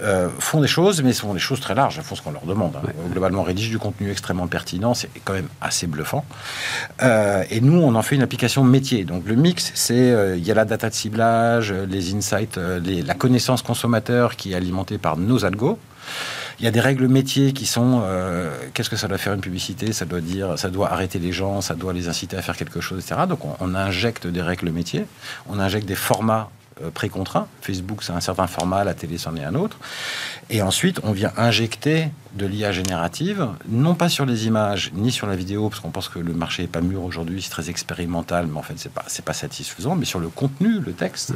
euh, 0.01 0.30
font 0.39 0.62
des 0.62 0.67
choses, 0.67 1.01
mais 1.04 1.12
font 1.13 1.34
des 1.34 1.39
choses 1.39 1.60
très 1.60 1.75
larges. 1.75 1.99
Font 2.01 2.15
ce 2.15 2.21
qu'on 2.21 2.32
leur 2.32 2.45
demande. 2.45 2.75
Hein. 2.77 2.89
Globalement, 3.12 3.43
rédigent 3.43 3.69
du 3.71 3.80
contenu 3.80 4.10
extrêmement 4.10 4.47
pertinent. 4.47 4.93
C'est 4.93 5.10
quand 5.25 5.34
même 5.34 5.49
assez 5.60 5.88
bluffant. 5.88 6.25
et 7.01 7.62
nous, 7.62 7.82
on 7.82 7.95
en 7.95 8.01
fait 8.01 8.15
une 8.15 8.21
application 8.21 8.63
métier. 8.63 9.04
Donc 9.04 9.23
le 9.25 9.36
mix, 9.36 9.71
c'est 9.75 10.38
il 10.38 10.43
y 10.43 10.51
a 10.51 10.56
la 10.56 10.65
data 10.65 10.89
de 10.89 10.95
ciblage, 10.95 11.73
les 11.73 12.13
insights, 12.13 12.58
la 12.58 13.13
connaissance 13.13 13.62
consommateur 13.62 14.36
qui 14.36 14.54
est 14.54 14.56
alimentée 14.56 14.97
par 14.97 15.17
nos 15.17 15.43
algos. 15.45 15.77
Il 16.62 16.65
y 16.65 16.67
a 16.67 16.71
des 16.71 16.80
règles 16.80 17.08
métiers 17.08 17.54
qui 17.54 17.65
sont 17.65 18.04
euh, 18.06 18.56
qu'est-ce 18.76 18.91
que 18.91 18.95
ça 18.95 19.08
doit 19.08 19.17
faire 19.17 19.34
une 19.34 19.41
publicité? 19.41 19.93
Ça 19.93 20.06
doit 20.06 20.21
dire, 20.21 20.60
ça 20.60 20.69
doit 20.69 20.91
arrêter 20.91 21.17
les 21.17 21.32
gens, 21.32 21.60
ça 21.60 21.74
doit 21.74 21.91
les 21.91 22.08
inciter 22.08 22.38
à 22.38 22.43
faire 22.43 22.56
quelque 22.56 22.80
chose, 22.82 23.04
etc. 23.04 23.21
Donc 23.28 23.39
on, 23.60 23.74
injecte 23.74 24.28
des 24.28 24.43
règles 24.43 24.69
métiers, 24.69 25.08
on 25.50 25.60
injecte 25.60 25.88
des 25.88 25.95
formats 25.95 26.52
euh, 26.84 26.91
pré-contraints. 26.91 27.47
Facebook, 27.63 28.04
c'est 28.04 28.13
un 28.13 28.19
certain 28.19 28.45
format, 28.45 28.84
la 28.84 28.93
télé, 28.93 29.17
c'en 29.17 29.36
est 29.38 29.43
un 29.43 29.56
autre. 29.56 29.80
Et 30.52 30.62
ensuite, 30.62 31.00
on 31.02 31.13
vient 31.13 31.34
injecter 31.36 32.10
de 32.36 32.46
l'IA 32.46 32.72
générative, 32.72 33.48
non 33.70 33.96
pas 33.96 34.10
sur 34.10 34.26
les 34.26 34.48
images 34.48 34.91
ni 34.96 35.12
sur 35.12 35.28
la 35.28 35.36
vidéo, 35.36 35.70
parce 35.70 35.82
qu'on 35.82 35.89
pense 35.89 36.10
que 36.10 36.20
le 36.20 36.34
marché 36.34 36.63
n'est 36.63 36.67
pas 36.67 36.82
mûr 36.82 37.04
aujourd'hui, 37.04 37.41
c'est 37.41 37.50
très 37.50 37.70
expérimental, 37.70 38.48
mais 38.52 38.58
en 38.58 38.62
fait, 38.62 38.76
c'est 38.78 38.91
pas, 38.91 39.04
c'est 39.08 39.26
pas 39.26 39.34
satisfaisant, 39.34 39.96
mais 39.96 40.06
sur 40.06 40.20
le 40.20 40.30
contenu, 40.30 40.80
le 40.80 40.94
texte, 40.94 41.34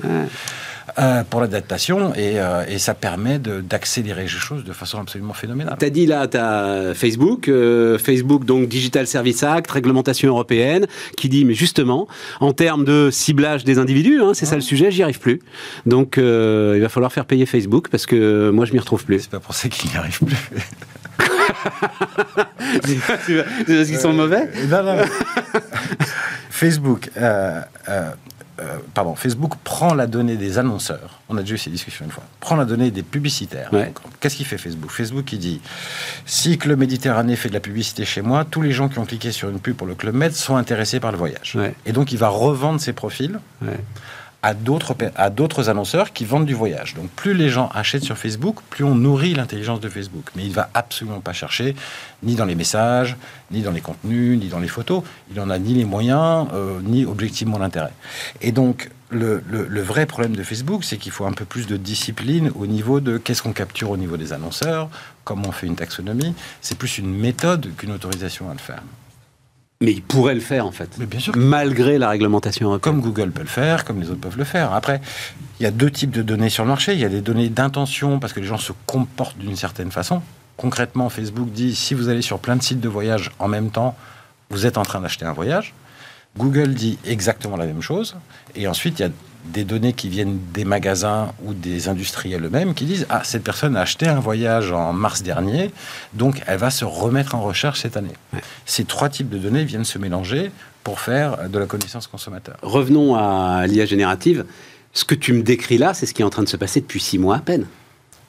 euh, 1.00 1.24
pour 1.30 1.42
l'adaptation, 1.42 2.14
et, 2.14 2.40
euh, 2.40 2.64
et, 2.68 2.78
ça 2.78 2.94
permet 2.94 3.40
d'accélérer 3.40 4.24
les 4.24 4.28
choses 4.28 4.64
de 4.64 4.72
façon 4.72 5.00
absolument 5.00 5.34
phénoménale. 5.34 5.76
Tu 5.80 5.86
as 5.86 5.90
dit 5.90 6.06
là, 6.06 6.28
tu 6.28 6.38
as 6.38 6.94
Facebook, 6.94 7.50
euh, 7.50 7.98
Facebook, 7.98 8.46
donc 8.46 8.70
Digital 8.70 9.06
Service 9.08 9.44
Act, 9.44 9.70
réglementation 9.72 10.30
européenne, 10.30 10.86
qui 11.18 11.28
dit, 11.28 11.44
mais 11.44 11.56
justement, 11.56 12.08
en 12.40 12.54
termes 12.54 12.86
de 12.86 13.10
ciblage 13.12 13.64
des 13.64 13.80
individus, 13.80 14.22
hein, 14.22 14.32
c'est 14.34 14.46
ça 14.46 14.56
le 14.56 14.62
sujet, 14.62 14.92
j'y 14.92 15.04
arrive 15.04 15.20
plus. 15.20 15.42
Donc, 15.86 16.16
il 16.18 16.80
va 16.80 16.90
falloir 16.90 17.12
faire 17.12 17.26
payer 17.26 17.46
Facebook, 17.46 17.90
parce 17.90 18.06
que 18.06 18.50
moi, 18.52 18.66
je 18.66 18.74
m'y 18.74 18.80
retrouve 18.80 19.04
plus. 19.04 19.22
C'est 19.22 19.32
pas 19.32 19.40
pour 19.40 19.56
ça 19.56 19.68
qu'il 19.68 19.90
n'y 19.90 19.98
arrive 19.98 20.20
plus. 20.20 20.36
c'est 22.86 23.00
parce 23.08 23.88
qu'ils 23.88 24.00
sont 24.00 24.14
mauvais 24.14 24.50
Non, 24.68 24.84
non. 24.84 24.98
Facebook, 26.50 27.12
euh, 27.18 27.62
euh, 27.90 28.12
euh, 28.62 28.78
pardon, 28.94 29.16
Facebook 29.16 29.56
prend 29.64 29.94
la 29.94 30.08
donnée 30.08 30.38
des 30.38 30.58
annonceurs. 30.58 31.20
On 31.28 31.38
a 31.38 31.42
déjà 31.42 31.56
eu 31.56 31.58
ces 31.58 31.70
discussions 31.70 32.06
une 32.06 32.12
fois. 32.12 32.24
Prend 32.40 32.56
la 32.56 32.64
donnée 32.64 32.92
des 32.92 33.04
publicitaires. 33.04 33.70
Qu'est-ce 34.20 34.38
qu'il 34.38 34.46
fait 34.46 34.58
Facebook 34.58 34.90
Facebook 34.90 35.34
il 35.34 35.40
dit 35.40 35.62
si 36.26 36.58
Club 36.58 36.80
Méditerranée 36.80 37.36
fait 37.36 37.50
de 37.50 37.54
la 37.54 37.60
publicité 37.60 38.06
chez 38.06 38.22
moi, 38.22 38.46
tous 38.50 38.62
les 38.62 38.72
gens 38.72 38.88
qui 38.88 39.00
ont 39.00 39.06
cliqué 39.06 39.32
sur 39.32 39.50
une 39.50 39.60
pub 39.60 39.76
pour 39.76 39.88
le 39.88 39.96
Club 39.96 40.16
Med 40.16 40.34
sont 40.34 40.56
intéressés 40.56 41.02
par 41.02 41.12
le 41.12 41.18
voyage. 41.18 41.58
Et 41.86 41.92
donc 41.92 42.14
il 42.14 42.18
va 42.18 42.30
revendre 42.30 42.80
ses 42.80 42.94
profils 42.94 43.40
à 44.46 45.30
d'autres 45.30 45.70
annonceurs 45.70 46.14
qui 46.14 46.24
vendent 46.24 46.46
du 46.46 46.54
voyage. 46.54 46.94
Donc 46.94 47.10
plus 47.10 47.34
les 47.34 47.50
gens 47.50 47.70
achètent 47.74 48.04
sur 48.04 48.18
Facebook, 48.18 48.58
plus 48.70 48.84
on 48.84 48.94
nourrit 48.94 49.34
l'intelligence 49.34 49.80
de 49.80 49.90
Facebook. 49.90 50.30
Mais 50.36 50.44
il 50.44 50.54
va 50.54 50.70
absolument 50.76 51.20
pas 51.20 51.34
chercher 51.34 51.76
ni 52.22 52.36
dans 52.36 52.46
les 52.46 52.54
messages, 52.54 53.18
ni 53.50 53.62
dans 53.64 53.72
les 53.72 53.82
contenus, 53.82 54.40
ni 54.40 54.48
dans 54.48 54.60
les 54.60 54.68
photos. 54.68 55.02
Il 55.32 55.38
n'en 55.38 55.50
a 55.50 55.58
ni 55.58 55.74
les 55.74 55.86
moyens, 55.86 56.48
euh, 56.54 56.80
ni 56.84 57.06
objectivement 57.06 57.58
l'intérêt. 57.58 57.94
Et 58.42 58.52
donc 58.52 58.92
le, 59.10 59.44
le, 59.48 59.82
vrai 59.82 60.06
problème 60.06 60.36
de 60.36 60.44
Facebook, 60.44 60.84
c'est 60.84 60.98
qu'il 60.98 61.12
faut 61.12 61.26
un 61.26 61.32
peu 61.32 61.46
plus 61.46 61.66
de 61.66 61.78
discipline 61.78 62.52
au 62.56 62.68
niveau 62.68 63.00
de 63.00 63.18
qu'est-ce 63.18 63.42
qu'on 63.42 63.54
capture 63.54 63.90
au 63.90 63.98
niveau 63.98 64.18
des 64.18 64.32
annonceurs, 64.32 64.90
comment 65.24 65.48
on 65.48 65.52
fait 65.52 65.68
une 65.68 65.76
taxonomie. 65.76 66.36
C'est 66.62 66.78
plus 66.78 67.00
une 67.00 67.16
méthode 67.16 67.72
qu'une 67.78 67.92
autorisation 67.92 68.50
à 68.50 68.54
le 68.54 68.60
faire. 68.60 68.84
Mais 69.86 69.91
il 69.91 70.02
pourrait 70.02 70.34
le 70.34 70.41
faire 70.41 70.65
en 70.65 70.71
fait. 70.71 70.89
Mais 70.98 71.06
bien 71.06 71.19
sûr. 71.19 71.38
Malgré 71.38 72.00
la 72.00 72.10
réglementation 72.10 72.65
européenne. 72.65 72.82
Comme 72.82 73.02
Google 73.02 73.32
peut 73.32 73.43
le 73.43 73.48
faire, 73.48 73.86
comme 73.86 74.02
les 74.02 74.10
autres 74.10 74.19
peuvent 74.19 74.38
le 74.38 74.43
faire. 74.43 74.74
Après, 74.74 75.00
il 75.60 75.63
y 75.63 75.67
a 75.67 75.71
deux 75.71 75.91
types 75.91 76.10
de 76.10 76.24
données 76.24 76.50
sur 76.50 76.63
le 76.63 76.69
marché. 76.69 76.93
Il 76.93 77.00
y 77.00 77.06
a 77.06 77.10
des 77.10 77.21
données 77.21 77.50
d'intention 77.50 78.17
parce 78.17 78.34
que 78.34 78.39
les 78.39 78.48
gens 78.48 78.58
se 78.58 78.74
comportent 78.88 79.38
d'une 79.38 79.56
certaine 79.56 79.91
façon. 79.91 80.24
Concrètement, 80.58 81.10
Facebook 81.10 81.52
dit 81.52 81.76
si 81.76 81.93
vous 81.93 82.10
allez 82.10 82.24
sur 82.24 82.39
plein 82.39 82.56
de 82.56 82.63
sites 82.63 82.82
de 82.82 82.89
voyage 82.89 83.30
en 83.38 83.48
même 83.48 83.69
temps, 83.69 83.95
vous 84.50 84.65
êtes 84.65 84.80
en 84.80 84.84
train 84.84 85.02
d'acheter 85.02 85.26
un 85.26 85.34
voyage. 85.34 85.76
Google 86.36 86.74
dit 86.74 86.98
exactement 87.06 87.56
la 87.56 87.67
même 87.67 87.84
chose. 87.84 88.15
Et 88.56 88.67
ensuite, 88.67 89.00
il 89.00 89.04
y 89.04 89.06
a 89.06 89.12
des 89.46 89.64
données 89.64 89.94
qui 89.94 90.10
viennent 90.10 90.40
des 90.54 90.66
magasins 90.66 91.32
ou 91.44 91.54
des 91.54 91.88
industriels 91.88 92.44
eux-mêmes 92.44 92.74
qui 92.74 92.86
disent 92.86 93.06
Ah, 93.10 93.22
cette 93.24 93.44
personne 93.44 93.76
a 93.78 93.82
acheté 93.82 94.08
un 94.08 94.20
voyage 94.20 94.72
en 94.72 94.94
mars 94.94 95.22
dernier, 95.24 95.72
donc 96.14 96.42
elle 96.48 96.58
va 96.58 96.72
se 96.72 96.86
remettre 96.86 97.36
en 97.36 97.42
recherche 97.42 97.82
cette 97.82 97.98
année. 97.98 98.14
Ces 98.66 98.86
trois 98.86 99.10
types 99.10 99.30
de 99.30 99.38
données 99.38 99.64
viennent 99.64 99.86
se 99.86 99.98
mélanger 99.98 100.52
pour 100.84 101.00
faire 101.00 101.50
de 101.50 101.60
la 101.60 101.66
connaissance 101.66 102.08
consommateur. 102.08 102.58
Revenons 102.62 103.16
à 103.16 103.66
l'IA 103.68 103.86
générative. 103.86 104.46
Ce 104.94 105.04
que 105.04 105.16
tu 105.16 105.34
me 105.34 105.42
décris 105.42 105.78
là, 105.78 105.94
c'est 105.94 106.06
ce 106.06 106.14
qui 106.14 106.22
est 106.22 106.26
en 106.26 106.30
train 106.30 106.44
de 106.44 106.50
se 106.50 106.58
passer 106.58 106.80
depuis 106.80 107.00
six 107.00 107.18
mois 107.18 107.38
à 107.38 107.40
peine. 107.40 107.66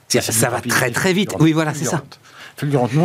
Ça, 0.08 0.20
ça 0.20 0.50
va 0.50 0.60
très 0.60 0.90
très 0.90 1.12
vite. 1.12 1.34
Oui, 1.40 1.52
voilà, 1.52 1.74
c'est 1.74 1.84
ça. 1.84 2.02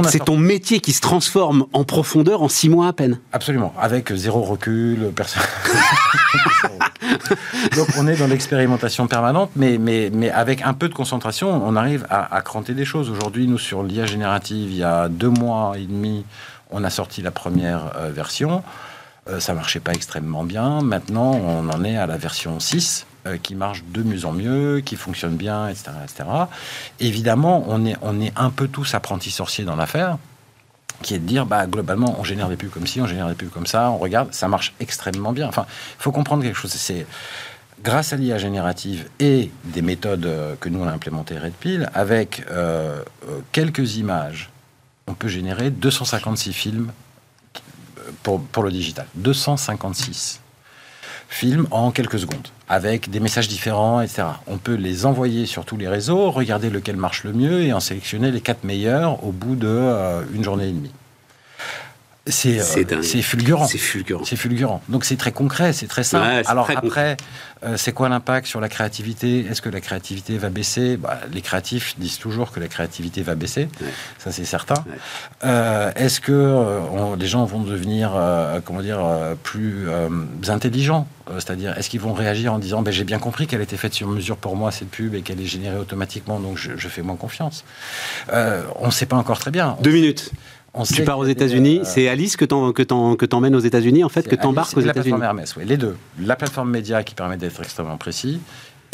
C'est 0.08 0.26
ton 0.26 0.38
métier 0.38 0.80
qui 0.80 0.94
se 0.94 1.02
transforme 1.02 1.66
en 1.74 1.84
profondeur 1.84 2.42
en 2.42 2.48
six 2.48 2.70
mois 2.70 2.88
à 2.88 2.94
peine. 2.94 3.20
Absolument, 3.34 3.74
avec 3.80 4.14
zéro 4.14 4.44
recul, 4.44 5.12
personne. 5.14 5.44
Donc 7.76 7.88
on 7.98 8.08
est 8.08 8.16
dans 8.16 8.28
l'expérimentation 8.28 9.08
permanente, 9.08 9.52
mais, 9.56 9.78
mais, 9.78 10.10
mais 10.14 10.30
avec 10.30 10.62
un 10.62 10.74
peu 10.74 10.88
de 10.88 10.94
concentration, 10.94 11.50
on 11.50 11.76
arrive 11.76 12.06
à, 12.10 12.34
à 12.34 12.42
cranter 12.42 12.74
des 12.74 12.86
choses. 12.86 13.10
Aujourd'hui, 13.10 13.48
nous, 13.48 13.58
sur 13.58 13.84
l'IA 13.84 14.06
générative, 14.06 14.72
il 14.72 14.78
y 14.78 14.84
a 14.84 15.10
deux 15.10 15.30
mois 15.30 15.74
et 15.78 15.86
demi, 15.86 16.24
on 16.70 16.84
a 16.84 16.90
sorti 16.90 17.22
la 17.22 17.32
première 17.32 17.92
euh, 17.98 18.12
version. 18.12 18.64
Euh, 19.28 19.40
ça 19.40 19.54
marchait 19.54 19.82
pas 19.82 19.92
extrêmement 19.92 20.44
bien. 20.44 20.82
Maintenant, 20.82 21.34
on 21.34 21.70
en 21.70 21.84
est 21.84 21.98
à 21.98 22.08
la 22.08 22.18
version 22.18 22.60
6 22.60 23.06
euh, 23.28 23.38
qui 23.38 23.54
marche 23.54 23.84
de 23.88 24.02
mieux 24.02 24.26
en 24.26 24.32
mieux, 24.32 24.82
qui 24.84 24.96
fonctionne 24.96 25.36
bien, 25.36 25.68
etc. 25.68 25.92
etc. 26.04 26.24
Évidemment, 27.00 27.64
on 27.68 27.86
est, 27.86 27.96
on 28.02 28.20
est 28.20 28.34
un 28.36 28.50
peu 28.50 28.68
tous 28.68 28.96
apprentis 28.96 29.32
sorciers 29.32 29.64
dans 29.64 29.76
l'affaire, 29.76 30.18
qui 31.04 31.14
est 31.14 31.20
de 31.20 31.26
dire, 31.26 31.46
bah, 31.46 31.68
globalement, 31.68 32.16
on 32.20 32.24
génère 32.24 32.50
des 32.50 32.56
pubs 32.56 32.72
comme 32.72 32.88
ci, 32.88 33.00
on 33.00 33.06
génère 33.06 33.28
des 33.28 33.36
pubs 33.36 33.50
comme 33.50 33.68
ça, 33.68 33.92
on 33.92 33.98
regarde, 33.98 34.34
ça 34.34 34.48
marche 34.48 34.74
extrêmement 34.80 35.34
bien. 35.34 35.48
Enfin, 35.48 35.66
il 36.00 36.02
faut 36.02 36.12
comprendre 36.12 36.44
quelque 36.44 36.58
chose. 36.58 36.72
C'est 36.72 37.06
grâce 37.84 38.12
à 38.12 38.16
l'IA 38.16 38.38
générative 38.38 39.08
et 39.20 39.52
des 39.66 39.82
méthodes 39.82 40.26
euh, 40.26 40.56
que 40.60 40.70
nous 40.70 40.80
on 40.80 40.88
a 40.88 40.92
implémentées 40.92 41.38
Red 41.38 41.54
Pill, 41.54 41.90
avec 41.94 42.44
euh, 42.50 43.04
quelques 43.52 43.98
images, 43.98 44.50
on 45.08 45.14
peut 45.14 45.28
générer 45.28 45.70
256 45.70 46.54
films 46.54 46.92
pour, 48.24 48.42
pour 48.42 48.64
le 48.64 48.72
digital. 48.72 49.06
256 49.16 50.42
films 51.32 51.66
en 51.72 51.92
quelques 51.92 52.20
secondes, 52.20 52.50
avec 52.68 53.10
des 53.10 53.20
messages 53.20 53.48
différents, 53.48 54.02
etc. 54.02 54.24
On 54.48 54.58
peut 54.58 54.76
les 54.76 55.06
envoyer 55.06 55.46
sur 55.46 55.66
tous 55.66 55.78
les 55.78 55.88
réseaux, 55.88 56.30
regarder 56.30 56.70
lequel 56.70 56.98
marche 56.98 57.24
le 57.24 57.32
mieux 57.32 57.62
et 57.62 57.74
en 57.74 57.80
sélectionner 57.80 58.32
les 58.32 58.42
quatre 58.42 58.64
meilleurs 58.66 59.24
au 59.24 59.32
bout 59.32 59.56
de 59.56 59.68
euh, 59.68 60.22
une 60.36 60.44
journée 60.44 60.68
et 60.68 60.72
demie. 60.72 60.92
C'est 62.28 62.60
euh, 62.60 63.02
fulgurant. 63.24 63.66
C'est 63.66 63.80
fulgurant. 63.80 64.24
C'est 64.26 64.36
fulgurant. 64.36 64.82
Donc 64.90 65.06
c'est 65.06 65.18
très 65.18 65.32
concret, 65.32 65.74
c'est 65.74 65.88
très 65.88 66.04
simple. 66.04 66.28
Ouais, 66.28 66.44
Alors 66.46 66.66
très 66.66 66.76
après, 66.78 67.18
euh, 67.64 67.78
c'est 67.78 67.94
quoi 67.94 68.10
l'impact 68.10 68.46
sur 68.46 68.62
la 68.62 68.70
créativité? 68.70 69.48
Est-ce 69.50 69.60
que 69.60 69.70
la 69.70 69.82
créativité 69.82 70.38
va 70.38 70.50
baisser? 70.50 70.98
Bah, 70.98 71.20
Les 71.34 71.42
créatifs 71.42 71.96
disent 71.98 72.20
toujours 72.20 72.52
que 72.52 72.60
la 72.60 72.68
créativité 72.68 73.24
va 73.24 73.34
baisser. 73.34 73.70
Ouais. 73.82 73.88
Ça 74.20 74.32
c'est 74.32 74.46
certain. 74.46 74.76
Ouais. 74.76 74.98
Euh, 75.46 75.92
Est-ce 75.96 76.22
que 76.22 76.32
on- 76.32 77.16
les 77.16 77.26
gens 77.28 77.44
vont 77.46 77.62
devenir, 77.62 78.12
comment 78.66 78.82
dire, 78.84 79.00
plus 79.42 79.88
intelligents? 80.48 81.08
C'est-à-dire, 81.40 81.78
est-ce 81.78 81.90
qu'ils 81.90 82.02
vont 82.02 82.14
réagir 82.14 82.54
en 82.54 82.60
disant, 82.60 82.82
ben, 82.82 82.92
j'ai 82.92 83.04
bien 83.06 83.20
compris 83.20 83.48
qu'elle 83.48 83.62
était 83.62 83.78
faite 83.78 83.94
sur 83.94 84.08
mesure 84.08 84.36
pour 84.38 84.56
moi 84.58 84.70
cette 84.72 84.90
pub 84.92 85.16
et 85.16 85.22
qu'elle 85.22 85.40
est 85.40 85.46
générée 85.46 85.78
automatiquement, 85.78 86.40
donc 86.40 86.58
je, 86.58 86.72
je 86.78 86.88
fais 86.90 87.02
moins 87.04 87.16
confiance? 87.16 87.64
Euh, 88.34 88.64
on 88.80 88.88
ne 88.88 88.92
sait 88.92 89.06
pas 89.06 89.16
encore 89.16 89.40
très 89.40 89.50
bien. 89.52 89.76
On- 89.80 89.82
Deux 89.82 89.92
minutes. 89.92 90.32
On 90.74 90.84
Tu 90.84 91.04
pars 91.04 91.20
aux 91.20 91.26
États-unis. 91.26 91.80
euh, 91.82 91.86
C'est 91.86 92.08
Alice 92.08 92.38
que 92.38 92.46
t'emmènes 92.46 93.56
aux 93.56 93.60
États-Unis, 93.60 94.04
en 94.04 94.10
fait, 94.10 94.28
que 94.28 94.36
t'embarques 94.36 94.76
aux 94.78 94.82
et 94.82 94.86
la 94.86 94.92
États-Unis. 94.92 95.12
plateforme 95.18 95.24
Hermès, 95.24 95.56
oui, 95.58 95.64
les 95.66 95.78
deux. 95.78 95.96
La 96.20 96.36
plateforme 96.36 96.70
média 96.70 97.04
qui 97.04 97.16
permet 97.16 97.38
d'être 97.38 97.62
extrêmement 97.62 97.98
précis 97.98 98.40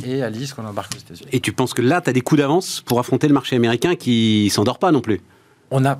et 0.06 0.22
Alice 0.24 0.54
qu'on 0.54 0.66
embarque 0.66 0.94
aux 0.96 1.00
États-Unis. 1.00 1.30
Et 1.32 1.40
tu 1.40 1.52
penses 1.52 1.74
que 1.74 1.82
là, 1.82 2.02
tu 2.02 2.10
as 2.10 2.14
des 2.14 2.22
coups 2.22 2.40
d'avance 2.42 2.82
pour 2.82 3.00
affronter 3.00 3.28
le 3.28 3.34
marché 3.34 3.56
américain 3.56 3.96
qui 3.96 4.50
s'endort 4.50 4.80
pas 4.80 4.92
non 4.92 5.02
plus? 5.02 5.22
On 5.72 5.86
a 5.86 6.00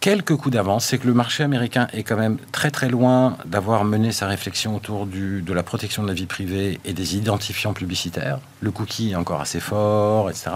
quelques 0.00 0.36
coups 0.36 0.52
d'avance, 0.54 0.84
c'est 0.86 0.98
que 0.98 1.06
le 1.06 1.14
marché 1.14 1.42
américain 1.42 1.88
est 1.92 2.02
quand 2.02 2.16
même 2.16 2.38
très 2.52 2.70
très 2.70 2.88
loin 2.88 3.36
d'avoir 3.46 3.84
mené 3.84 4.12
sa 4.12 4.26
réflexion 4.26 4.74
autour 4.76 5.06
du, 5.06 5.42
de 5.42 5.52
la 5.52 5.62
protection 5.62 6.02
de 6.02 6.08
la 6.08 6.14
vie 6.14 6.26
privée 6.26 6.80
et 6.84 6.92
des 6.92 7.16
identifiants 7.16 7.72
publicitaires. 7.72 8.38
Le 8.60 8.70
cookie 8.70 9.10
est 9.12 9.14
encore 9.16 9.40
assez 9.40 9.60
fort, 9.60 10.30
etc. 10.30 10.50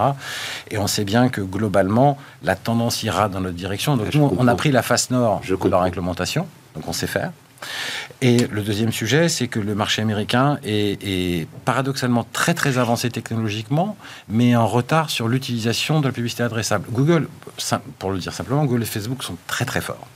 Et 0.71 0.77
on 0.77 0.87
sait 0.87 1.05
bien 1.05 1.29
que 1.29 1.41
globalement, 1.41 2.17
la 2.43 2.55
tendance 2.55 3.03
ira 3.03 3.29
dans 3.29 3.41
notre 3.41 3.55
direction. 3.55 3.97
Donc 3.97 4.13
nous, 4.13 4.33
on 4.37 4.47
a 4.47 4.55
pris 4.55 4.71
la 4.71 4.81
face 4.81 5.09
nord 5.11 5.41
Je 5.43 5.51
de 5.51 5.55
comprends. 5.55 5.69
leur 5.77 5.81
réglementation, 5.83 6.47
donc 6.75 6.87
on 6.87 6.93
sait 6.93 7.07
faire. 7.07 7.31
Et 8.21 8.37
le 8.47 8.61
deuxième 8.61 8.91
sujet, 8.91 9.29
c'est 9.29 9.47
que 9.47 9.59
le 9.59 9.75
marché 9.75 10.01
américain 10.01 10.59
est, 10.63 11.47
paradoxalement 11.65 12.25
très 12.33 12.53
très 12.53 12.77
avancé 12.77 13.09
technologiquement, 13.09 13.97
mais 14.27 14.55
en 14.55 14.67
retard 14.67 15.09
sur 15.09 15.27
l'utilisation 15.27 15.99
de 16.01 16.07
la 16.07 16.11
publicité 16.11 16.43
adressable. 16.43 16.87
Google, 16.91 17.27
pour 17.99 18.11
le 18.11 18.19
dire 18.19 18.33
simplement, 18.33 18.65
Google 18.65 18.83
et 18.83 18.85
Facebook 18.85 19.23
sont 19.23 19.37
très 19.47 19.65
très 19.65 19.81
forts 19.81 20.07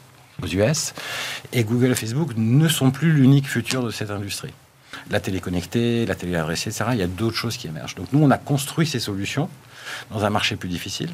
aux 0.41 0.47
US, 0.47 0.93
et 1.54 1.63
Google 1.63 1.91
et 1.91 1.95
Facebook 1.95 2.32
ne 2.36 2.67
sont 2.67 2.89
plus 2.89 3.12
l'unique 3.12 3.47
futur 3.47 3.84
de 3.84 3.91
cette 3.91 4.10
industrie. 4.10 4.54
La 5.12 5.19
télé 5.19 5.39
connectée, 5.39 6.06
la 6.06 6.15
télé 6.15 6.36
adressée, 6.36 6.69
etc., 6.69 6.86
il 6.93 6.99
y 6.99 7.04
a 7.04 7.08
d'autres 7.08 7.38
choses 7.38 7.58
qui 7.58 7.67
émergent. 7.67 7.95
Donc 7.95 8.08
nous, 8.12 8.23
on 8.23 8.32
a 8.32 8.38
construit 8.38 8.88
ces 8.88 8.99
solutions 8.99 9.49
dans 10.10 10.25
un 10.25 10.30
marché 10.30 10.56
plus 10.56 10.69
difficile. 10.69 11.10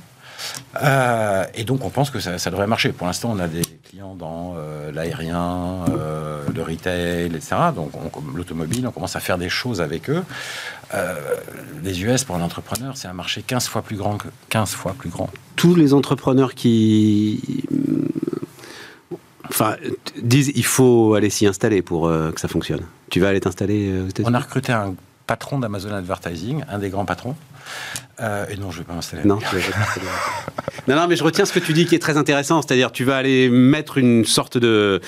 Euh, 0.82 1.46
et 1.56 1.64
donc, 1.64 1.84
on 1.84 1.90
pense 1.90 2.10
que 2.10 2.20
ça, 2.20 2.38
ça 2.38 2.50
devrait 2.50 2.68
marcher. 2.68 2.92
Pour 2.92 3.08
l'instant, 3.08 3.32
on 3.34 3.40
a 3.40 3.48
des 3.48 3.64
clients 3.90 4.16
dans 4.16 4.56
euh, 4.58 4.92
l'aérien, 4.92 5.86
euh, 5.90 6.44
le 6.54 6.62
retail, 6.62 7.26
etc. 7.26 7.56
Donc, 7.76 7.92
l'automobile, 8.36 8.88
on 8.88 8.92
commence 8.92 9.16
à 9.16 9.20
faire 9.20 9.38
des 9.38 9.50
choses 9.50 9.82
avec 9.82 10.10
eux. 10.10 10.24
Les 11.84 12.04
US, 12.04 12.24
pour 12.24 12.36
un 12.36 12.42
entrepreneur, 12.42 12.96
c'est 12.96 13.08
un 13.08 13.14
marché 13.14 13.42
15 13.42 13.68
fois 13.68 13.82
plus 13.82 13.98
grand 13.98 14.18
que 14.18 14.28
15 14.50 14.72
fois 14.72 14.96
plus 14.98 15.10
grand. 15.10 15.30
Tous 15.56 15.76
les 15.76 15.94
entrepreneurs 15.94 16.56
qui. 16.56 17.64
Enfin, 19.50 19.76
disent 20.22 20.52
il 20.56 20.66
faut 20.66 21.14
aller 21.14 21.30
s'y 21.30 21.46
installer 21.48 21.82
pour 21.82 22.08
euh, 22.08 22.32
que 22.32 22.40
ça 22.40 22.48
fonctionne. 22.48 22.82
Tu 23.10 23.20
vas 23.20 23.30
aller 23.30 23.40
t'installer 23.40 23.90
euh, 23.90 24.06
aux 24.06 24.10
États-Unis? 24.10 24.30
On 24.32 24.34
a 24.34 24.40
recruté 24.40 24.72
un 24.72 24.96
patron 25.28 25.60
d'Amazon 25.60 25.94
Advertising, 25.94 26.64
un 26.70 26.80
des 26.80 26.90
grands 26.90 27.06
patrons. 27.06 27.36
Euh, 28.22 28.46
et 28.50 28.56
non, 28.56 28.72
je 28.72 28.78
ne 28.78 28.82
vais 28.82 28.88
pas 28.88 28.94
m'installer. 28.94 29.24
Non, 29.26 29.40
non, 30.88 30.96
non, 30.96 31.08
mais 31.08 31.16
je 31.16 31.24
retiens 31.24 31.46
ce 31.46 31.54
que 31.54 31.60
tu 31.60 31.74
dis 31.74 31.86
qui 31.86 31.96
est 31.96 32.00
très 32.00 32.18
intéressant, 32.18 32.62
c'est-à-dire 32.62 32.92
tu 32.92 33.04
vas 33.04 33.18
aller 33.18 33.50
mettre 33.50 33.98
une 33.98 34.26
sorte 34.26 34.58
de, 34.58 35.02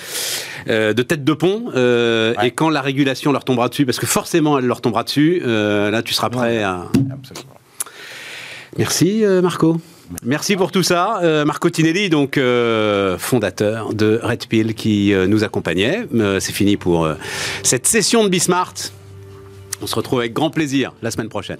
euh, 0.67 0.93
de 0.93 1.01
tête 1.01 1.23
de 1.23 1.33
pont, 1.33 1.71
euh, 1.75 2.35
Ouais. 2.37 2.47
et 2.47 2.51
quand 2.51 2.69
la 2.69 2.81
régulation 2.81 3.31
leur 3.31 3.45
tombera 3.45 3.69
dessus, 3.69 3.85
parce 3.85 3.97
que 3.99 4.05
forcément 4.05 4.59
elle 4.59 4.65
leur 4.65 4.81
tombera 4.81 5.03
dessus, 5.03 5.41
là 5.43 6.01
tu 6.03 6.13
seras 6.13 6.29
prêt 6.29 6.61
à. 6.61 6.85
Absolument. 7.11 7.55
Merci 8.77 9.23
Marco. 9.41 9.77
Merci 10.23 10.55
pour 10.55 10.71
tout 10.71 10.81
ça. 10.83 11.19
Euh, 11.21 11.45
Marco 11.45 11.69
Tinelli, 11.69 12.09
donc 12.09 12.37
euh, 12.37 13.17
fondateur 13.19 13.93
de 13.93 14.19
Red 14.23 14.47
Pill, 14.47 14.73
qui 14.73 15.13
euh, 15.13 15.27
nous 15.27 15.43
accompagnait. 15.43 16.07
C'est 16.39 16.51
fini 16.51 16.77
pour 16.77 17.07
cette 17.63 17.87
session 17.87 18.23
de 18.23 18.29
Bismart. 18.29 18.73
On 19.81 19.87
se 19.87 19.95
retrouve 19.95 20.19
avec 20.19 20.33
grand 20.33 20.49
plaisir 20.49 20.93
la 21.01 21.11
semaine 21.11 21.29
prochaine. 21.29 21.59